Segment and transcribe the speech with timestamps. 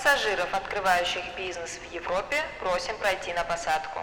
[0.00, 3.98] Пассажиров, открывающих бизнес в Европе, просим пройти на посадку.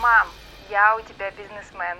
[0.00, 0.28] Мам,
[0.70, 1.98] я у тебя бизнесмен.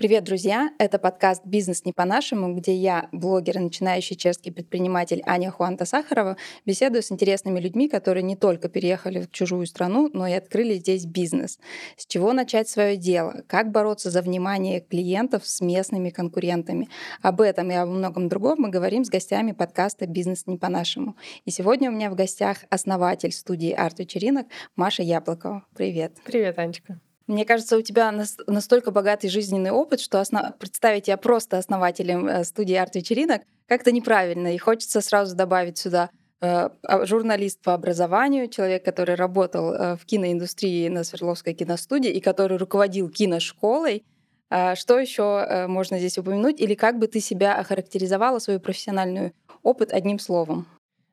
[0.00, 0.70] Привет, друзья!
[0.78, 6.38] Это подкаст «Бизнес не по-нашему», где я, блогер и начинающий чешский предприниматель Аня Хуанта Сахарова,
[6.64, 11.04] беседую с интересными людьми, которые не только переехали в чужую страну, но и открыли здесь
[11.04, 11.58] бизнес.
[11.98, 13.42] С чего начать свое дело?
[13.46, 16.88] Как бороться за внимание клиентов с местными конкурентами?
[17.20, 21.14] Об этом и о многом другом мы говорим с гостями подкаста «Бизнес не по-нашему».
[21.44, 25.66] И сегодня у меня в гостях основатель студии арт-вечеринок Маша Яблокова.
[25.76, 26.14] Привет!
[26.24, 26.98] Привет, Анечка!
[27.30, 28.12] Мне кажется, у тебя
[28.48, 30.58] настолько богатый жизненный опыт, что основ...
[30.58, 34.52] представить тебя просто основателем э, студии арт-вечеринок как-то неправильно.
[34.52, 40.04] И хочется сразу добавить сюда э, а, журналист по образованию, человек, который работал э, в
[40.06, 44.02] киноиндустрии на Свердловской киностудии и который руководил киношколой.
[44.50, 46.60] А что еще можно здесь упомянуть?
[46.60, 50.66] Или как бы ты себя охарактеризовала, свою профессиональную опыт одним словом?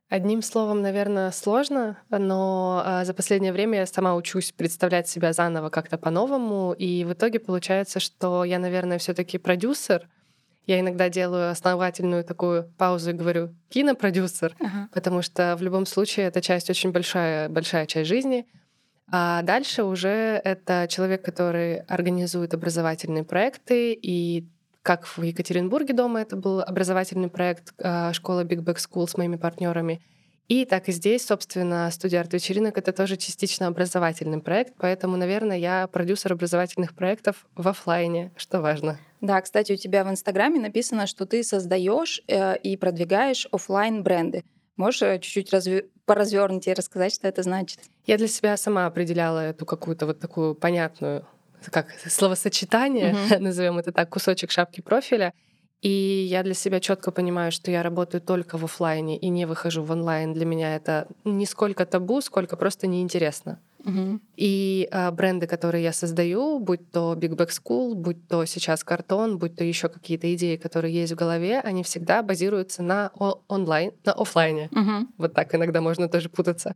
[0.10, 5.70] Одним словом, наверное, сложно, но а, за последнее время я сама учусь представлять себя заново
[5.70, 10.08] как-то по-новому, и в итоге получается, что я, наверное, все таки продюсер.
[10.66, 14.88] Я иногда делаю основательную такую паузу и говорю кинопродюсер, uh-huh.
[14.94, 18.48] потому что в любом случае эта часть очень большая, большая часть жизни.
[19.12, 24.46] А дальше уже это человек, который организует образовательные проекты и
[24.88, 29.36] как в Екатеринбурге дома это был образовательный проект а, школа Big Back School с моими
[29.36, 30.02] партнерами.
[30.48, 35.88] И так и здесь, собственно, студия арт-вечеринок— это тоже частично образовательный проект, поэтому, наверное, я
[35.88, 38.98] продюсер образовательных проектов в офлайне, что важно.
[39.20, 44.46] Да, кстати, у тебя в Инстаграме написано, что ты создаешь э, и продвигаешь офлайн бренды.
[44.78, 45.88] Можешь э, чуть-чуть разве...
[46.06, 47.82] поразвернуть и рассказать, что это значит?
[48.06, 51.28] Я для себя сама определяла эту какую-то вот такую понятную
[51.72, 53.40] как словосочетание, mm-hmm.
[53.40, 55.34] назовем это так, кусочек шапки профиля.
[55.82, 59.84] И я для себя четко понимаю, что я работаю только в офлайне и не выхожу
[59.84, 60.34] в онлайн.
[60.34, 63.60] Для меня это не сколько табу, сколько просто неинтересно.
[63.84, 64.20] Uh-huh.
[64.36, 69.38] И а, бренды, которые я создаю, будь то Big Back School, будь то сейчас картон,
[69.38, 73.12] будь то еще какие-то идеи, которые есть в голове, они всегда базируются на
[73.48, 74.70] онлайн, на офлайне.
[74.74, 75.06] Uh-huh.
[75.18, 76.76] Вот так иногда можно тоже путаться.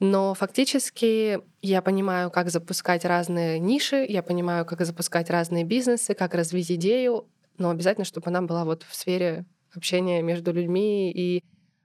[0.00, 6.34] Но фактически я понимаю, как запускать разные ниши, я понимаю, как запускать разные бизнесы, как
[6.34, 7.28] развить идею,
[7.58, 11.44] но обязательно, чтобы она была вот в сфере общения между людьми и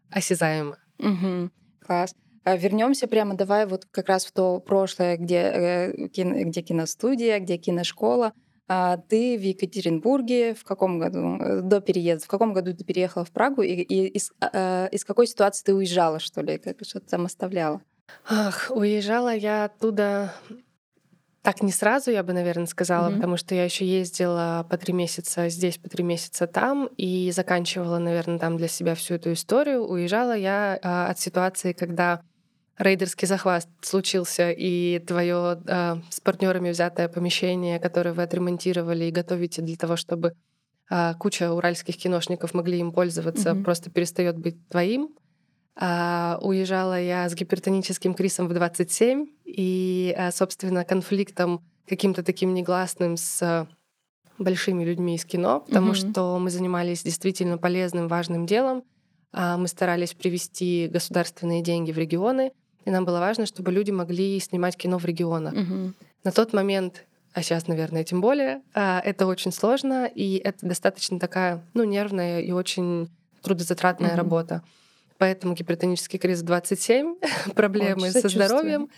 [0.10, 0.78] осязаема.
[1.00, 1.52] Угу.
[1.86, 2.14] Класс.
[2.44, 7.58] А вернемся прямо, давай вот как раз в то прошлое, где, э, где киностудия, где
[7.58, 8.34] киношкола.
[8.68, 13.26] А ты в Екатеринбурге в каком году, э, до переезда, в каком году ты переехала
[13.26, 17.08] в Прагу, и, и из, э, из какой ситуации ты уезжала, что ли, как что-то
[17.08, 17.82] там оставляла?
[18.28, 20.34] Ах, уезжала я оттуда
[21.42, 23.16] так не сразу, я бы, наверное, сказала, mm-hmm.
[23.16, 27.98] потому что я еще ездила по три месяца здесь, по три месяца там, и заканчивала,
[27.98, 29.88] наверное, там для себя всю эту историю.
[29.88, 32.22] Уезжала я а, от ситуации, когда
[32.78, 39.62] рейдерский захват случился, и твое а, с партнерами взятое помещение, которое вы отремонтировали и готовите
[39.62, 40.34] для того, чтобы
[40.90, 43.64] а, куча уральских киношников могли им пользоваться, mm-hmm.
[43.64, 45.16] просто перестает быть твоим.
[45.82, 53.16] А, уезжала я с гипертоническим кризисом в 27, и, а, собственно, конфликтом каким-то таким негласным
[53.16, 53.66] с
[54.38, 56.12] большими людьми из кино, потому mm-hmm.
[56.12, 58.84] что мы занимались действительно полезным, важным делом.
[59.32, 62.52] А, мы старались привести государственные деньги в регионы,
[62.84, 65.54] и нам было важно, чтобы люди могли снимать кино в регионах.
[65.54, 65.94] Mm-hmm.
[66.26, 71.64] На тот момент а сейчас, наверное, тем более, это очень сложно, и это достаточно такая,
[71.76, 73.08] ну, нервная и очень
[73.44, 74.18] трудозатратная mm-hmm.
[74.18, 74.64] работа.
[75.20, 77.16] Поэтому гипертонический криз 27,
[77.56, 78.90] проблемы Очень со здоровьем.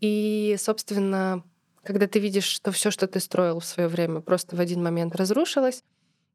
[0.00, 1.44] И, собственно,
[1.84, 5.14] когда ты видишь, что все, что ты строил в свое время, просто в один момент
[5.14, 5.82] разрушилось,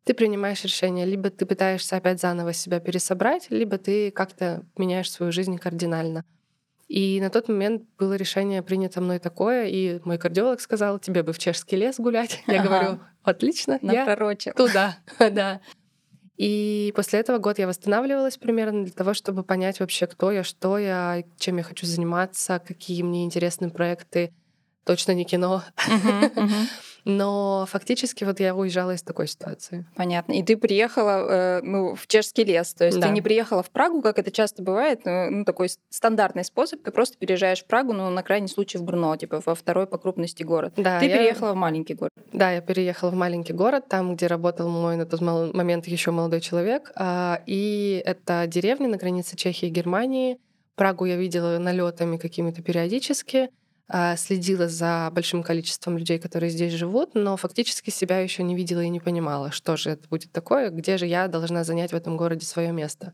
[0.06, 5.32] ты принимаешь решение, либо ты пытаешься опять заново себя пересобрать, либо ты как-то меняешь свою
[5.32, 6.26] жизнь кардинально.
[6.88, 11.34] И на тот момент было решение принято мной такое, и мой кардиолог сказал, тебе бы
[11.34, 12.44] в чешский лес гулять.
[12.48, 12.68] Я ага.
[12.68, 14.06] говорю, отлично, я
[14.56, 15.62] туда, да.
[16.38, 20.78] И после этого год я восстанавливалась примерно для того, чтобы понять вообще, кто я, что
[20.78, 24.34] я, чем я хочу заниматься, какие мне интересны проекты.
[24.86, 25.64] Точно не кино.
[25.88, 26.68] Uh-huh, uh-huh.
[27.06, 29.86] Но фактически вот я уезжала из такой ситуации.
[29.96, 30.34] Понятно.
[30.34, 32.74] И ты приехала э, ну, в чешский лес.
[32.74, 33.08] То есть да.
[33.08, 36.82] ты не приехала в Прагу, как это часто бывает, ну, такой стандартный способ.
[36.84, 39.98] Ты просто переезжаешь в Прагу, ну, на крайний случай в Брно, типа во второй по
[39.98, 40.74] крупности город.
[40.78, 41.18] Да, ты я...
[41.18, 42.12] переехала в маленький город.
[42.32, 46.42] Да, я переехала в маленький город, там, где работал мой на тот момент еще молодой
[46.42, 46.92] человек.
[46.96, 50.40] А, и это деревня на границе Чехии и Германии.
[50.76, 53.50] Прагу я видела налетами какими-то периодически.
[53.88, 58.82] А, следила за большим количеством людей, которые здесь живут, но фактически себя еще не видела
[58.82, 62.16] и не понимала, что же это будет такое, где же я должна занять в этом
[62.16, 63.14] городе свое место.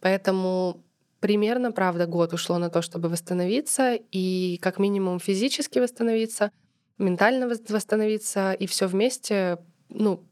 [0.00, 0.84] Поэтому
[1.20, 6.52] примерно, правда, год ушло на то, чтобы восстановиться, и как минимум физически восстановиться,
[6.98, 9.58] ментально восстановиться, и все вместе,
[9.88, 10.24] ну,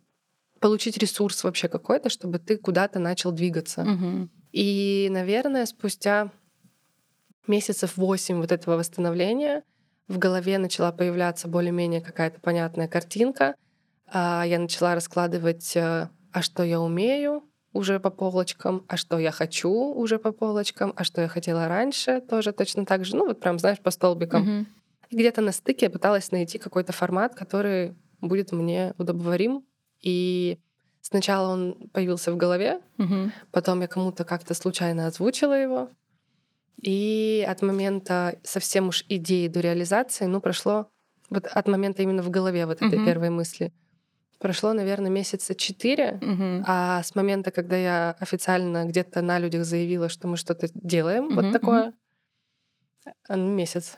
[0.60, 3.82] получить ресурс вообще какой-то, чтобы ты куда-то начал двигаться.
[3.82, 4.28] Угу.
[4.52, 6.32] И, наверное, спустя
[7.48, 9.62] месяцев восемь вот этого восстановления
[10.08, 13.54] в голове начала появляться более-менее какая-то понятная картинка.
[14.06, 19.30] А, я начала раскладывать, э, а что я умею уже по полочкам, а что я
[19.30, 23.16] хочу уже по полочкам, а что я хотела раньше тоже точно так же.
[23.16, 24.42] Ну вот прям, знаешь, по столбикам.
[24.42, 24.66] Угу.
[25.10, 29.64] И где-то на стыке я пыталась найти какой-то формат, который будет мне удобоварим.
[30.00, 30.58] И
[31.00, 33.30] сначала он появился в голове, угу.
[33.50, 35.90] потом я кому-то как-то случайно озвучила его,
[36.80, 40.88] и от момента совсем уж идеи до реализации, ну, прошло
[41.30, 43.06] вот от момента именно в голове вот этой Мгм.
[43.06, 43.72] первой мысли.
[44.38, 46.64] Прошло, наверное, месяца четыре, Угу.
[46.66, 51.34] а с момента, когда я официально где-то на людях заявила, что мы что-то делаем, Мгм,
[51.36, 51.94] вот такое,
[53.28, 53.96] ну, месяц.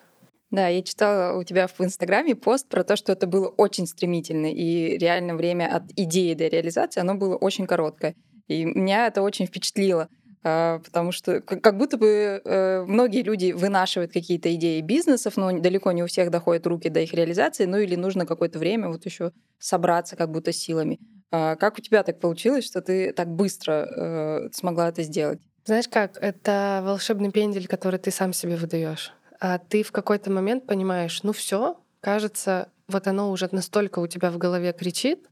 [0.50, 4.46] Да, я читала у тебя в Инстаграме пост про то, что это было очень стремительно,
[4.46, 8.14] и реально время от идеи до реализации, оно было очень короткое.
[8.46, 10.08] И меня это очень впечатлило,
[10.42, 16.02] потому что как будто бы э, многие люди вынашивают какие-то идеи бизнесов, но далеко не
[16.02, 20.16] у всех доходят руки до их реализации, ну или нужно какое-то время вот еще собраться
[20.16, 21.00] как будто силами.
[21.30, 25.40] А Как у тебя так получилось, что ты так быстро э, смогла это сделать?
[25.64, 29.12] Знаешь как, это волшебный пендель, который ты сам себе выдаешь.
[29.40, 34.30] А ты в какой-то момент понимаешь, ну все, кажется, вот оно уже настолько у тебя
[34.30, 35.28] в голове кричит,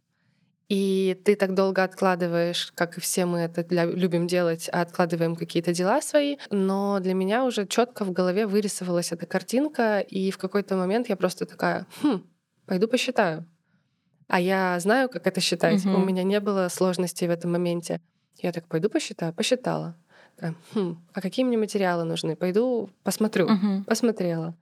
[0.68, 5.36] и ты так долго откладываешь, как и все мы это для- любим делать, а откладываем
[5.36, 6.36] какие-то дела свои.
[6.50, 11.16] Но для меня уже четко в голове вырисовалась эта картинка, и в какой-то момент я
[11.16, 12.22] просто такая, хм,
[12.66, 13.46] пойду посчитаю.
[14.28, 15.84] А я знаю, как это считать.
[15.84, 15.94] Мгм.
[16.02, 18.00] У меня не было сложностей в этом моменте.
[18.42, 19.96] Я так пойду посчитаю, посчитала.
[20.74, 22.36] «Хм, а какие мне материалы нужны?
[22.36, 23.48] Пойду посмотрю.
[23.48, 23.84] Мгм.
[23.84, 24.54] Посмотрела.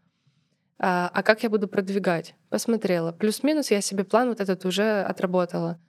[0.79, 2.35] А, а как я буду продвигать?
[2.49, 3.11] Посмотрела.
[3.11, 5.81] Плюс-минус я себе план вот этот уже отработала.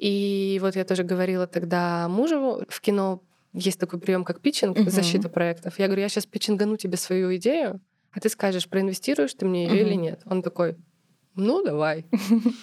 [0.00, 4.90] И вот я тоже говорила тогда мужу в кино есть такой прием, как питчинг, Мгм.
[4.90, 5.78] защита проектов.
[5.78, 7.80] Я говорю, я сейчас питчингану тебе свою идею,
[8.12, 10.02] а ты скажешь, проинвестируешь ты мне ее или Мгм.
[10.02, 10.22] нет.
[10.24, 10.76] Он такой,
[11.34, 12.06] ну давай.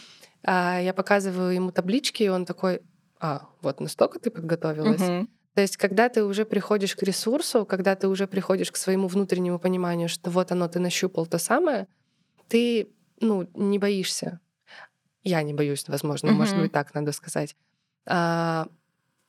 [0.44, 2.82] А я показываю ему таблички, и он такой,
[3.20, 5.02] а, вот настолько ты подготовилась.
[5.02, 5.28] Мгм.
[5.56, 9.60] То есть, когда ты уже приходишь к ресурсу, когда ты уже приходишь к своему внутреннему
[9.60, 11.88] пониманию, что вот оно, ты нащупал то самое,
[12.48, 12.88] ты,
[13.20, 14.40] ну, не боишься.
[15.28, 16.64] Я не боюсь, возможно, может Мгм.
[16.64, 17.58] быть, так надо сказать.
[18.06, 18.68] А,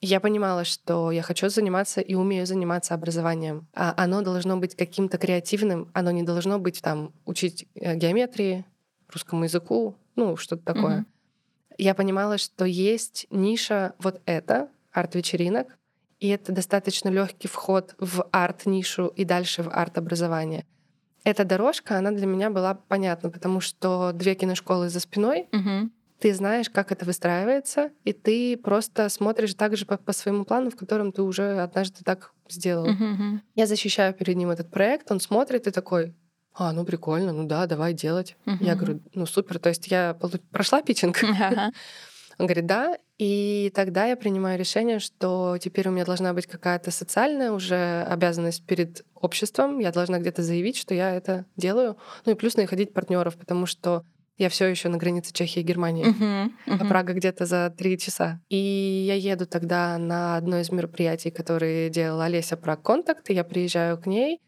[0.00, 3.66] я понимала, что я хочу заниматься и умею заниматься образованием.
[3.74, 8.64] А оно должно быть каким-то креативным, оно не должно быть там учить э, геометрии,
[9.12, 10.98] русскому языку, ну, что-то такое.
[10.98, 11.06] Мгм.
[11.78, 15.78] Я понимала, что есть ниша вот это, арт-вечеринок,
[16.20, 20.64] и это достаточно легкий вход в арт-нишу и дальше в арт-образование.
[21.28, 25.92] Эта дорожка, она для меня была понятна, потому что две киношколы за спиной, Мгм.
[26.20, 30.70] ты знаешь, как это выстраивается, и ты просто смотришь так же по, по своему плану,
[30.70, 32.88] в котором ты уже однажды так сделал.
[32.88, 33.42] Мгм.
[33.54, 36.14] Я защищаю перед ним этот проект, он смотрит и такой,
[36.54, 38.38] а, ну прикольно, ну да, давай делать.
[38.46, 38.76] Я Мгм.
[38.78, 40.16] говорю, ну супер, то есть я
[40.50, 41.22] прошла питчинг?
[41.24, 41.72] Ага.
[42.38, 42.96] Он говорит, да.
[43.18, 48.64] И тогда я принимаю решение, что теперь у меня должна быть какая-то социальная уже обязанность
[48.64, 49.80] перед обществом.
[49.80, 51.96] Я должна где-то заявить, что я это делаю.
[52.24, 54.04] Ну и плюс находить партнеров, потому что
[54.36, 56.04] я все еще на границе Чехии и Германии.
[56.04, 56.56] Мгм.
[56.66, 56.88] А Мгм.
[56.88, 58.40] Прага где-то за три часа.
[58.48, 63.42] И я еду тогда на одно из мероприятий, которые делала Олеся Праг Контакт, и я
[63.42, 64.40] приезжаю к ней,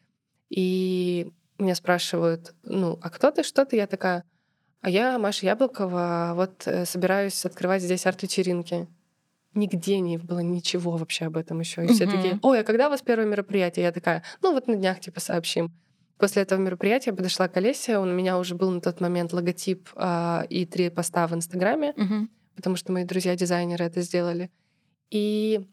[0.48, 3.76] и меня спрашивают, ну, а кто ты, что ты?
[3.76, 4.22] Я такая,
[4.80, 8.88] а я Маша Яблокова, вот э, собираюсь открывать здесь арт-вечеринки.
[9.54, 11.84] Нигде не было ничего вообще об этом еще.
[11.84, 12.16] И все Мгм.
[12.16, 13.84] такие, ой, а когда у вас первое мероприятие?
[13.84, 15.72] Я такая, ну вот на днях типа сообщим.
[16.18, 19.88] После этого мероприятия я подошла к Олесе, у меня уже был на тот момент логотип
[19.96, 22.30] а, и три поста в Инстаграме, Мгм.
[22.54, 24.50] потому что мои друзья-дизайнеры это сделали.
[25.10, 25.66] И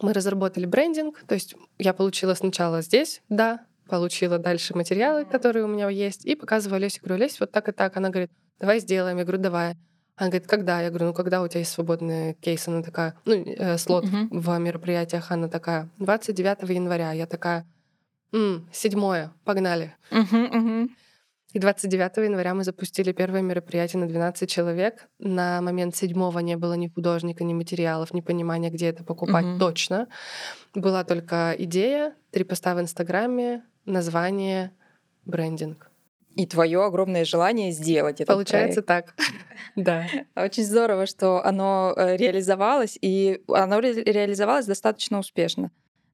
[0.00, 5.68] мы разработали брендинг, то есть я получила сначала здесь, да, получила дальше материалы, которые у
[5.68, 7.96] меня есть, и показываю Олесе, говорю, Олесь, вот так и так.
[7.96, 9.16] Она говорит, давай сделаем.
[9.18, 9.76] Я говорю, давай.
[10.16, 10.80] Она говорит, когда?
[10.80, 12.66] Я говорю, ну когда у тебя есть свободный кейс?
[12.68, 14.28] Она такая, ну, э, слот Мгм.
[14.30, 15.30] в мероприятиях.
[15.30, 17.12] Она такая, 29 января.
[17.12, 17.66] Я такая,
[18.32, 19.94] «М, седьмое, погнали.
[20.10, 20.42] Мгм.
[20.44, 20.96] Мгм.
[21.52, 25.06] И 29 января мы запустили первое мероприятие на 12 человек.
[25.18, 29.58] На момент седьмого не было ни художника, ни материалов, ни понимания, где это покупать Мгм.
[29.58, 30.08] точно.
[30.74, 34.72] Была только идея, три поста в Инстаграме, название,
[35.24, 35.90] брендинг.
[36.34, 38.32] И твое огромное желание сделать это.
[38.32, 39.14] Получается так.
[39.74, 40.06] Да.
[40.34, 45.70] Очень здорово, что оно э, реализовалось, и оно реализовалось достаточно успешно.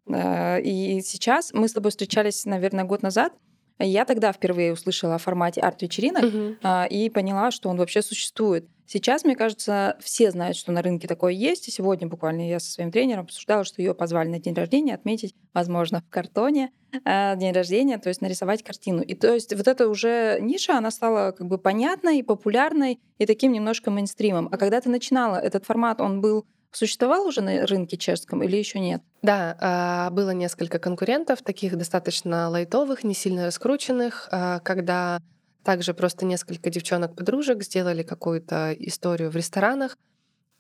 [0.06, 3.32] Э, и сейчас мы с тобой встречались, наверное, год назад,
[3.78, 6.56] я тогда впервые услышала о формате арт-вечеринок угу.
[6.90, 8.66] и поняла, что он вообще существует.
[8.92, 11.66] Сейчас, мне кажется, все знают, что на рынке такое есть.
[11.66, 15.34] И сегодня буквально я со своим тренером обсуждала, что ее позвали на день рождения отметить,
[15.54, 16.72] возможно, в картоне
[17.02, 19.00] э, день рождения, то есть нарисовать картину.
[19.00, 23.52] И то есть вот эта уже ниша, она стала как бы понятной, популярной и таким
[23.52, 24.50] немножко мейнстримом.
[24.52, 26.44] А когда ты начинала, этот формат, он был
[26.74, 29.02] Существовал уже на рынке чешском или еще нет?
[29.20, 35.18] Да, а, было несколько конкурентов, таких достаточно лайтовых, не сильно раскрученных, а, когда
[35.64, 39.96] также просто несколько девчонок-подружек сделали какую-то историю в ресторанах.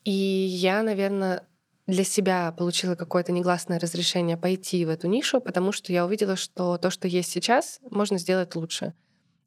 [0.04, 1.46] И я, наверное,
[1.86, 6.78] для себя получила какое-то негласное разрешение пойти в эту нишу, потому что я увидела, что
[6.78, 8.94] то, что есть сейчас, можно сделать лучше.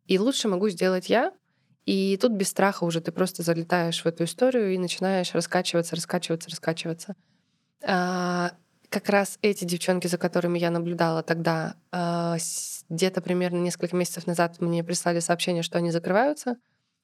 [0.06, 1.34] И лучше могу сделать я,
[1.86, 6.50] и тут без страха уже ты просто залетаешь в эту историю и начинаешь раскачиваться, раскачиваться,
[6.50, 7.16] раскачиваться.
[7.84, 8.52] А,
[8.90, 12.38] как раз эти девчонки, за которыми я наблюдала тогда, а,
[12.90, 16.58] где-то примерно несколько месяцев назад мне прислали сообщение, что они закрываются.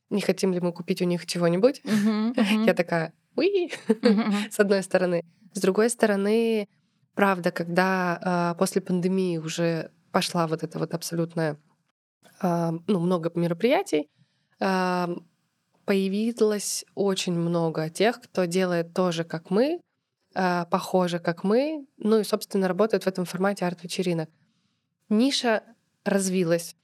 [0.10, 1.82] Не хотим ли мы купить у них чего-нибудь?
[1.84, 2.66] Uh-huh, uh-huh.
[2.66, 4.34] Я такая, уи, uh-huh.
[4.52, 5.24] с одной стороны.
[5.54, 6.68] С другой стороны,
[7.16, 11.58] правда, когда а, после пандемии уже пошла вот эта вот абсолютная,
[12.42, 14.10] ну, много мероприятий,
[15.86, 19.80] появилось очень много тех, кто делает тоже, как мы,
[20.34, 24.30] похоже, как мы, ну и, собственно, работают в этом формате арт-вечеринок.
[25.12, 25.62] Ниша
[26.06, 26.75] развилась.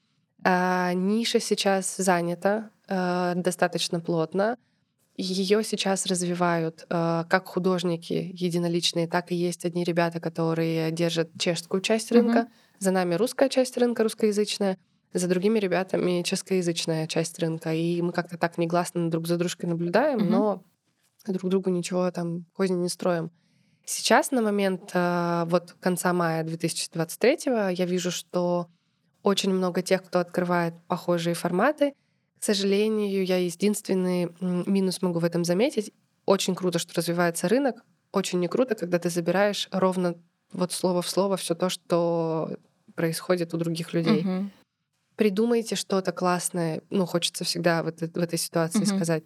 [0.43, 4.57] А, ниша сейчас занята а, достаточно плотно.
[5.15, 12.12] Ее сейчас развивают как художники единоличные, так и есть одни ребята, которые держат чешскую часть
[12.12, 12.38] рынка.
[12.38, 12.75] Mm-hmm.
[12.77, 14.77] За нами русская часть рынка, русскоязычная
[15.13, 20.19] за другими ребятами чешскоязычная часть рынка, и мы как-то так негласно друг за дружкой наблюдаем,
[20.19, 20.29] mm-hmm.
[20.29, 20.63] но
[21.25, 23.31] друг другу ничего там козни не строим.
[23.89, 28.67] Сейчас на момент э, вот конца мая 2023 я вижу, что
[29.24, 31.94] очень много тех, кто открывает похожие форматы.
[32.38, 35.94] К сожалению, я единственный минус могу в этом заметить.
[36.25, 37.86] Очень круто, что развивается рынок.
[38.12, 40.15] Очень не круто, когда ты забираешь ровно
[40.51, 42.58] вот слово в слово все то, что
[42.94, 44.24] происходит у других людей.
[44.24, 44.50] Uh-huh
[45.17, 48.96] придумайте что-то классное, ну, хочется всегда в, это, в этой ситуации mm-hmm.
[48.96, 49.24] сказать.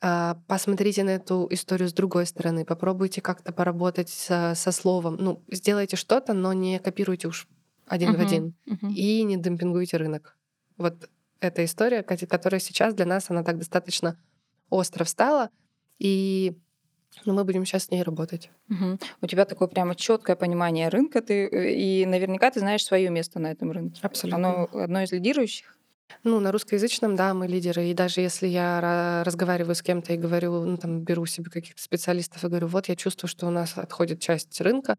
[0.00, 5.16] А, посмотрите на эту историю с другой стороны, попробуйте как-то поработать со, со словом.
[5.16, 7.48] Ну, сделайте что-то, но не копируйте уж
[7.86, 8.16] один mm-hmm.
[8.16, 8.54] в один.
[8.66, 8.92] Mm-hmm.
[8.92, 10.36] И не демпингуйте рынок.
[10.76, 11.08] Вот
[11.40, 14.18] эта история, которая сейчас для нас, она так достаточно
[14.68, 15.50] остро встала.
[15.98, 16.56] И
[17.24, 18.50] но мы будем сейчас с ней работать.
[18.68, 18.98] Угу.
[19.22, 23.38] У тебя такое прямо четкое понимание рынка, ты, э, и наверняка ты знаешь свое место
[23.38, 24.00] на этом рынке.
[24.02, 24.36] Абсолютно.
[24.36, 25.75] Оно одно из лидирующих.
[26.24, 27.86] Ну, на русскоязычном, да, мы лидеры.
[27.86, 32.44] И даже если я разговариваю с кем-то и говорю, ну, там, беру себе каких-то специалистов
[32.44, 34.96] и говорю, вот я чувствую, что у нас отходит часть рынка,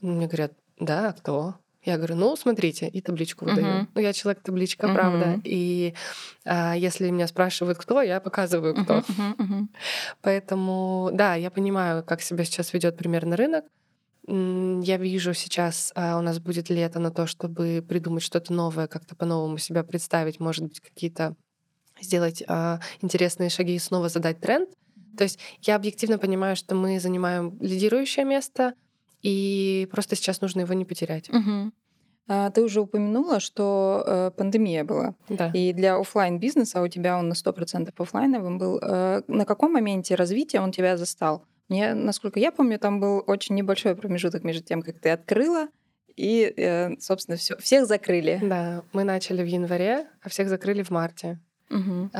[0.00, 1.54] мне говорят, да, а кто?
[1.84, 3.66] Я говорю, ну, смотрите, и табличку выдаю.
[3.66, 3.86] Uh-huh.
[3.94, 4.94] Ну, я человек табличка, uh-huh.
[4.94, 5.40] правда.
[5.44, 5.94] И
[6.44, 8.98] а, если меня спрашивают, кто, я показываю, кто.
[8.98, 9.36] Uh-huh.
[9.36, 9.66] Uh-huh.
[10.20, 13.64] Поэтому, да, я понимаю, как себя сейчас ведет примерно рынок.
[14.30, 19.16] Я вижу сейчас, а, у нас будет лето на то, чтобы придумать что-то новое, как-то
[19.16, 21.34] по-новому себя представить, может быть, какие-то
[21.98, 24.68] сделать а, интересные шаги и снова задать тренд.
[25.16, 28.74] То есть я объективно понимаю, что мы занимаем лидирующее место,
[29.22, 31.30] и просто сейчас нужно его не потерять.
[31.30, 31.72] Угу.
[32.54, 35.14] Ты уже упомянула, что э, пандемия была.
[35.30, 35.50] Да.
[35.54, 38.78] И для офлайн бизнеса у тебя он на 100% офлайновым был.
[38.82, 41.42] Э, на каком моменте развития он тебя застал?
[41.68, 45.68] Мне, насколько я помню, там был очень небольшой промежуток между тем, как ты открыла,
[46.16, 48.40] и, э, собственно, все, всех закрыли.
[48.42, 51.38] Да, мы начали в январе, а всех закрыли в марте.
[51.70, 52.10] Угу.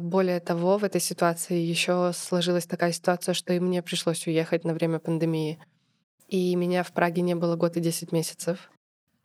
[0.00, 4.72] Более того, в этой ситуации еще сложилась такая ситуация, что и мне пришлось уехать на
[4.72, 5.58] время пандемии.
[6.28, 8.70] И меня в Праге не было год и 10 месяцев.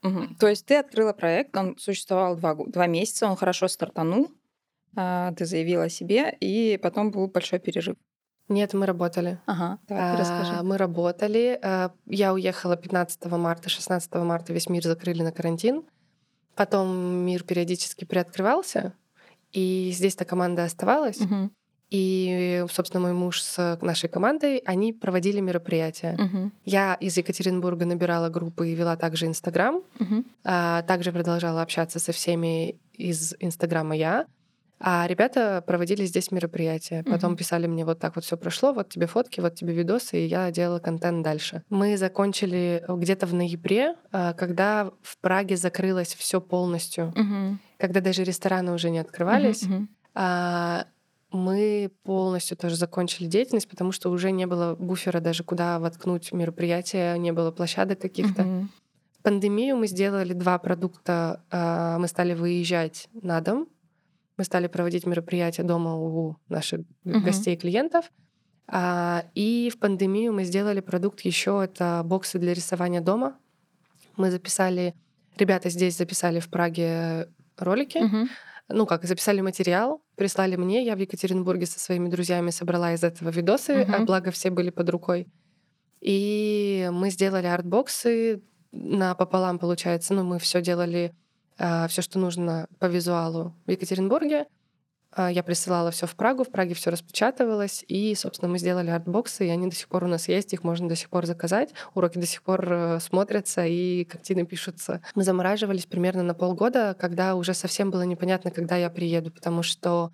[0.03, 0.35] Угу.
[0.39, 4.31] То есть ты открыла проект, он существовал два, два месяца, он хорошо стартанул,
[4.95, 7.95] а, ты заявила о себе, и потом был большой перерыв.
[8.51, 9.39] Нет, мы работали.
[9.45, 10.63] Ага, давай, а, расскажи.
[10.63, 11.57] Мы работали.
[11.63, 15.83] А, я уехала 15 марта, 16 марта весь мир закрыли на карантин.
[16.55, 16.89] Потом
[17.25, 18.93] мир периодически приоткрывался,
[19.53, 21.21] и здесь-то команда оставалась.
[21.21, 21.49] Угу.
[21.91, 26.15] И, собственно, мой муж с нашей командой, они проводили мероприятия.
[26.17, 26.49] Uh-huh.
[26.63, 29.81] Я из Екатеринбурга набирала группы и вела также Инстаграм.
[29.99, 30.25] Uh-huh.
[30.45, 34.25] А, также продолжала общаться со всеми из Инстаграма я.
[34.83, 37.03] А ребята проводили здесь мероприятия.
[37.03, 37.37] Потом uh-huh.
[37.37, 40.51] писали мне, вот так вот все прошло, вот тебе фотки, вот тебе видосы, и я
[40.51, 41.63] делала контент дальше.
[41.69, 47.13] Мы закончили где-то в ноябре, а, когда в Праге закрылось все полностью.
[47.15, 49.89] Uh-huh когда даже рестораны уже не открывались, мгм.
[50.13, 50.85] а,
[51.31, 57.17] мы полностью тоже закончили деятельность, потому что уже не было буфера даже куда воткнуть мероприятия,
[57.17, 58.43] не было площадок каких-то.
[58.43, 58.69] Мгм.
[59.17, 61.43] В пандемию мы сделали два продукта.
[61.49, 63.67] а, Мы стали выезжать на дом,
[64.41, 67.23] мы стали проводить мероприятия дома у наших Мгм.
[67.23, 68.11] гостей и клиентов.
[68.67, 73.37] А, И в пандемию мы сделали продукт еще это боксы для рисования дома.
[74.17, 74.95] Мы записали,
[75.37, 78.29] ребята здесь записали в Праге ролики, Мгм.
[78.69, 83.29] ну как, записали материал, прислали мне, я в Екатеринбурге со своими друзьями собрала из этого
[83.29, 84.05] видосы, а Мгм.
[84.05, 85.27] благо все были под рукой.
[86.01, 90.15] И мы сделали артбоксы напополам, получается.
[90.15, 91.13] Ну, мы все делали,
[91.87, 94.45] все, что нужно по визуалу в Екатеринбурге.
[95.13, 99.45] А, Я присылала все в Прагу, в Праге все распечатывалось, и, собственно, мы сделали артбоксы,
[99.45, 102.17] и они до сих пор у нас есть, их можно до сих пор заказать, уроки
[102.17, 105.01] до сих пор э, смотрятся и картины пишутся.
[105.15, 110.11] Мы замораживались примерно на полгода, когда уже совсем было непонятно, когда я приеду, потому что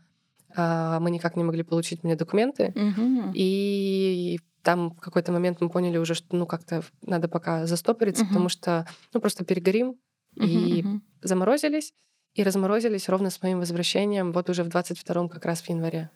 [0.55, 3.33] а, мы никак не могли получить мне документы, Мгм.
[3.35, 8.29] и там в какой-то момент мы поняли уже, что ну как-то надо пока застопориться, Мгм.
[8.29, 9.95] потому что ну просто перегорим,
[10.39, 11.03] и мгм.
[11.21, 11.93] заморозились,
[12.33, 16.09] и разморозились ровно с моим возвращением вот уже в 22-м как раз в январе.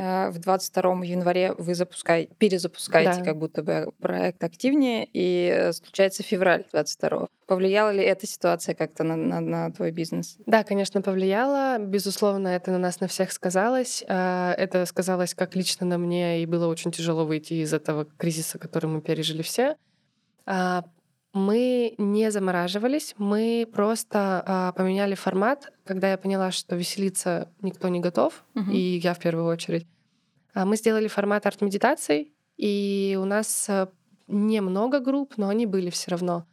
[0.00, 3.24] Э, В 22 январе вы запускаете, перезапускаете Да.
[3.24, 9.02] как будто бы проект активнее, и э, случается февраль 22 Повлияла ли эта ситуация как-то
[9.04, 10.36] на, на- на твой бизнес?
[10.46, 11.78] Да, конечно, повлияло.
[11.78, 14.04] Безусловно, это на нас на всех сказалось.
[14.06, 18.58] А, Это сказалось как лично на мне, и было очень тяжело выйти из этого кризиса,
[18.58, 19.76] который мы пережили все.
[21.34, 28.00] Мы не замораживались, мы просто а, поменяли формат, когда я поняла, что веселиться никто не
[28.00, 28.70] готов, Мгм.
[28.72, 29.86] и я в первую очередь.
[30.54, 33.90] А, Мы сделали формат арт-медитаций, и у нас а,
[34.26, 36.46] немного групп, но они были все равно.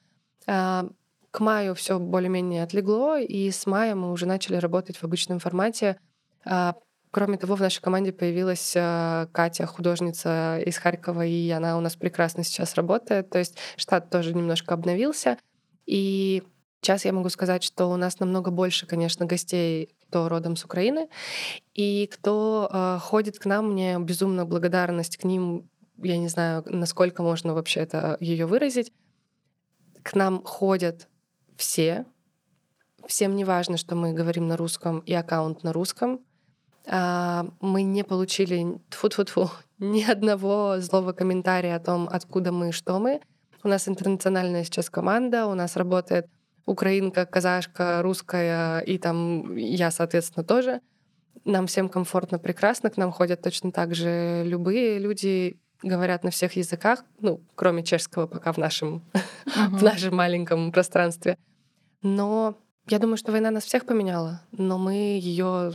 [0.45, 0.87] А,
[1.31, 5.99] К маю все более-менее отлегло, и с мая мы уже начали работать в обычном формате.
[6.45, 6.75] А,
[7.15, 11.95] Кроме того, в нашей команде появилась а, Катя, художница из Харькова, и она у нас
[11.95, 13.29] прекрасно сейчас работает.
[13.29, 15.37] То есть штат тоже немножко обновился.
[15.85, 16.43] И
[16.81, 21.07] сейчас я могу сказать, что у нас намного больше, конечно, гостей, кто родом с Украины,
[21.73, 23.71] и кто а, ходит к нам.
[23.71, 25.69] Мне безумно благодарность к ним.
[25.95, 28.91] Я не знаю, насколько можно вообще это ее выразить.
[30.03, 31.07] К нам ходят
[31.55, 32.05] все.
[33.07, 36.19] Всем не важно, что мы говорим на русском и аккаунт на русском.
[36.87, 42.69] А, Мы не получили тфу тфу тфу ни одного злого комментария о том, откуда мы
[42.69, 43.21] и что мы.
[43.63, 46.27] У нас интернациональная сейчас команда, у нас работает
[46.65, 50.81] украинка, казашка, русская, и там я, соответственно, тоже.
[51.43, 56.53] Нам всем комфортно, прекрасно, к нам ходят точно так же любые люди, говорят на всех
[56.53, 59.03] языках, ну, кроме чешского пока в нашем,
[59.45, 61.37] в нашем маленьком пространстве.
[62.01, 65.73] Но я думаю, что война нас всех поменяла, но мы ее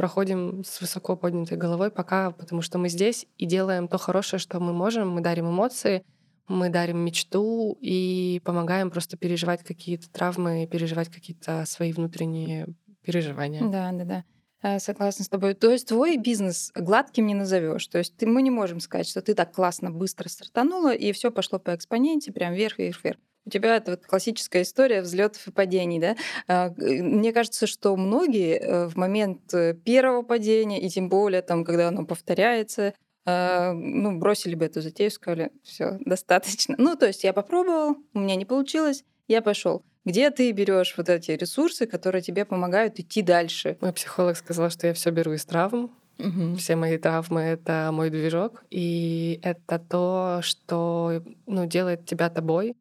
[0.00, 4.58] проходим с высоко поднятой головой пока, потому что мы здесь и делаем то хорошее, что
[4.58, 5.10] мы можем.
[5.10, 6.06] Мы дарим эмоции,
[6.48, 12.68] мы дарим мечту и помогаем просто переживать какие-то травмы, переживать какие-то свои внутренние
[13.02, 13.60] переживания.
[13.68, 14.24] Да, да, да.
[14.62, 15.52] Э, Согласна с тобой.
[15.52, 17.86] То есть твой бизнес гладким не назовешь.
[17.88, 21.30] То есть ты, мы не можем сказать, что ты так классно быстро стартанула, и все
[21.30, 23.18] пошло по экспоненте, прям вверх, вверх, вверх.
[23.46, 26.16] У тебя это вот классическая история взлетов и падений, да?
[26.46, 31.42] А, г- Мне кажется, что многие э, в момент э, первого падения, и тем более
[31.42, 32.94] там, когда оно повторяется,
[33.26, 36.74] э, ну, бросили бы эту затею, сказали, все, достаточно.
[36.78, 39.82] Ну, то есть я попробовал, у меня не получилось, я пошел.
[40.04, 43.76] Где ты берешь вот эти ресурсы, которые тебе помогают идти дальше?
[43.80, 45.90] Мой психолог сказал, что я все беру из травм.
[46.18, 46.56] Мгм.
[46.56, 52.76] Все мои травмы— это мой движок, и это то, что ну, делает тебя тобой.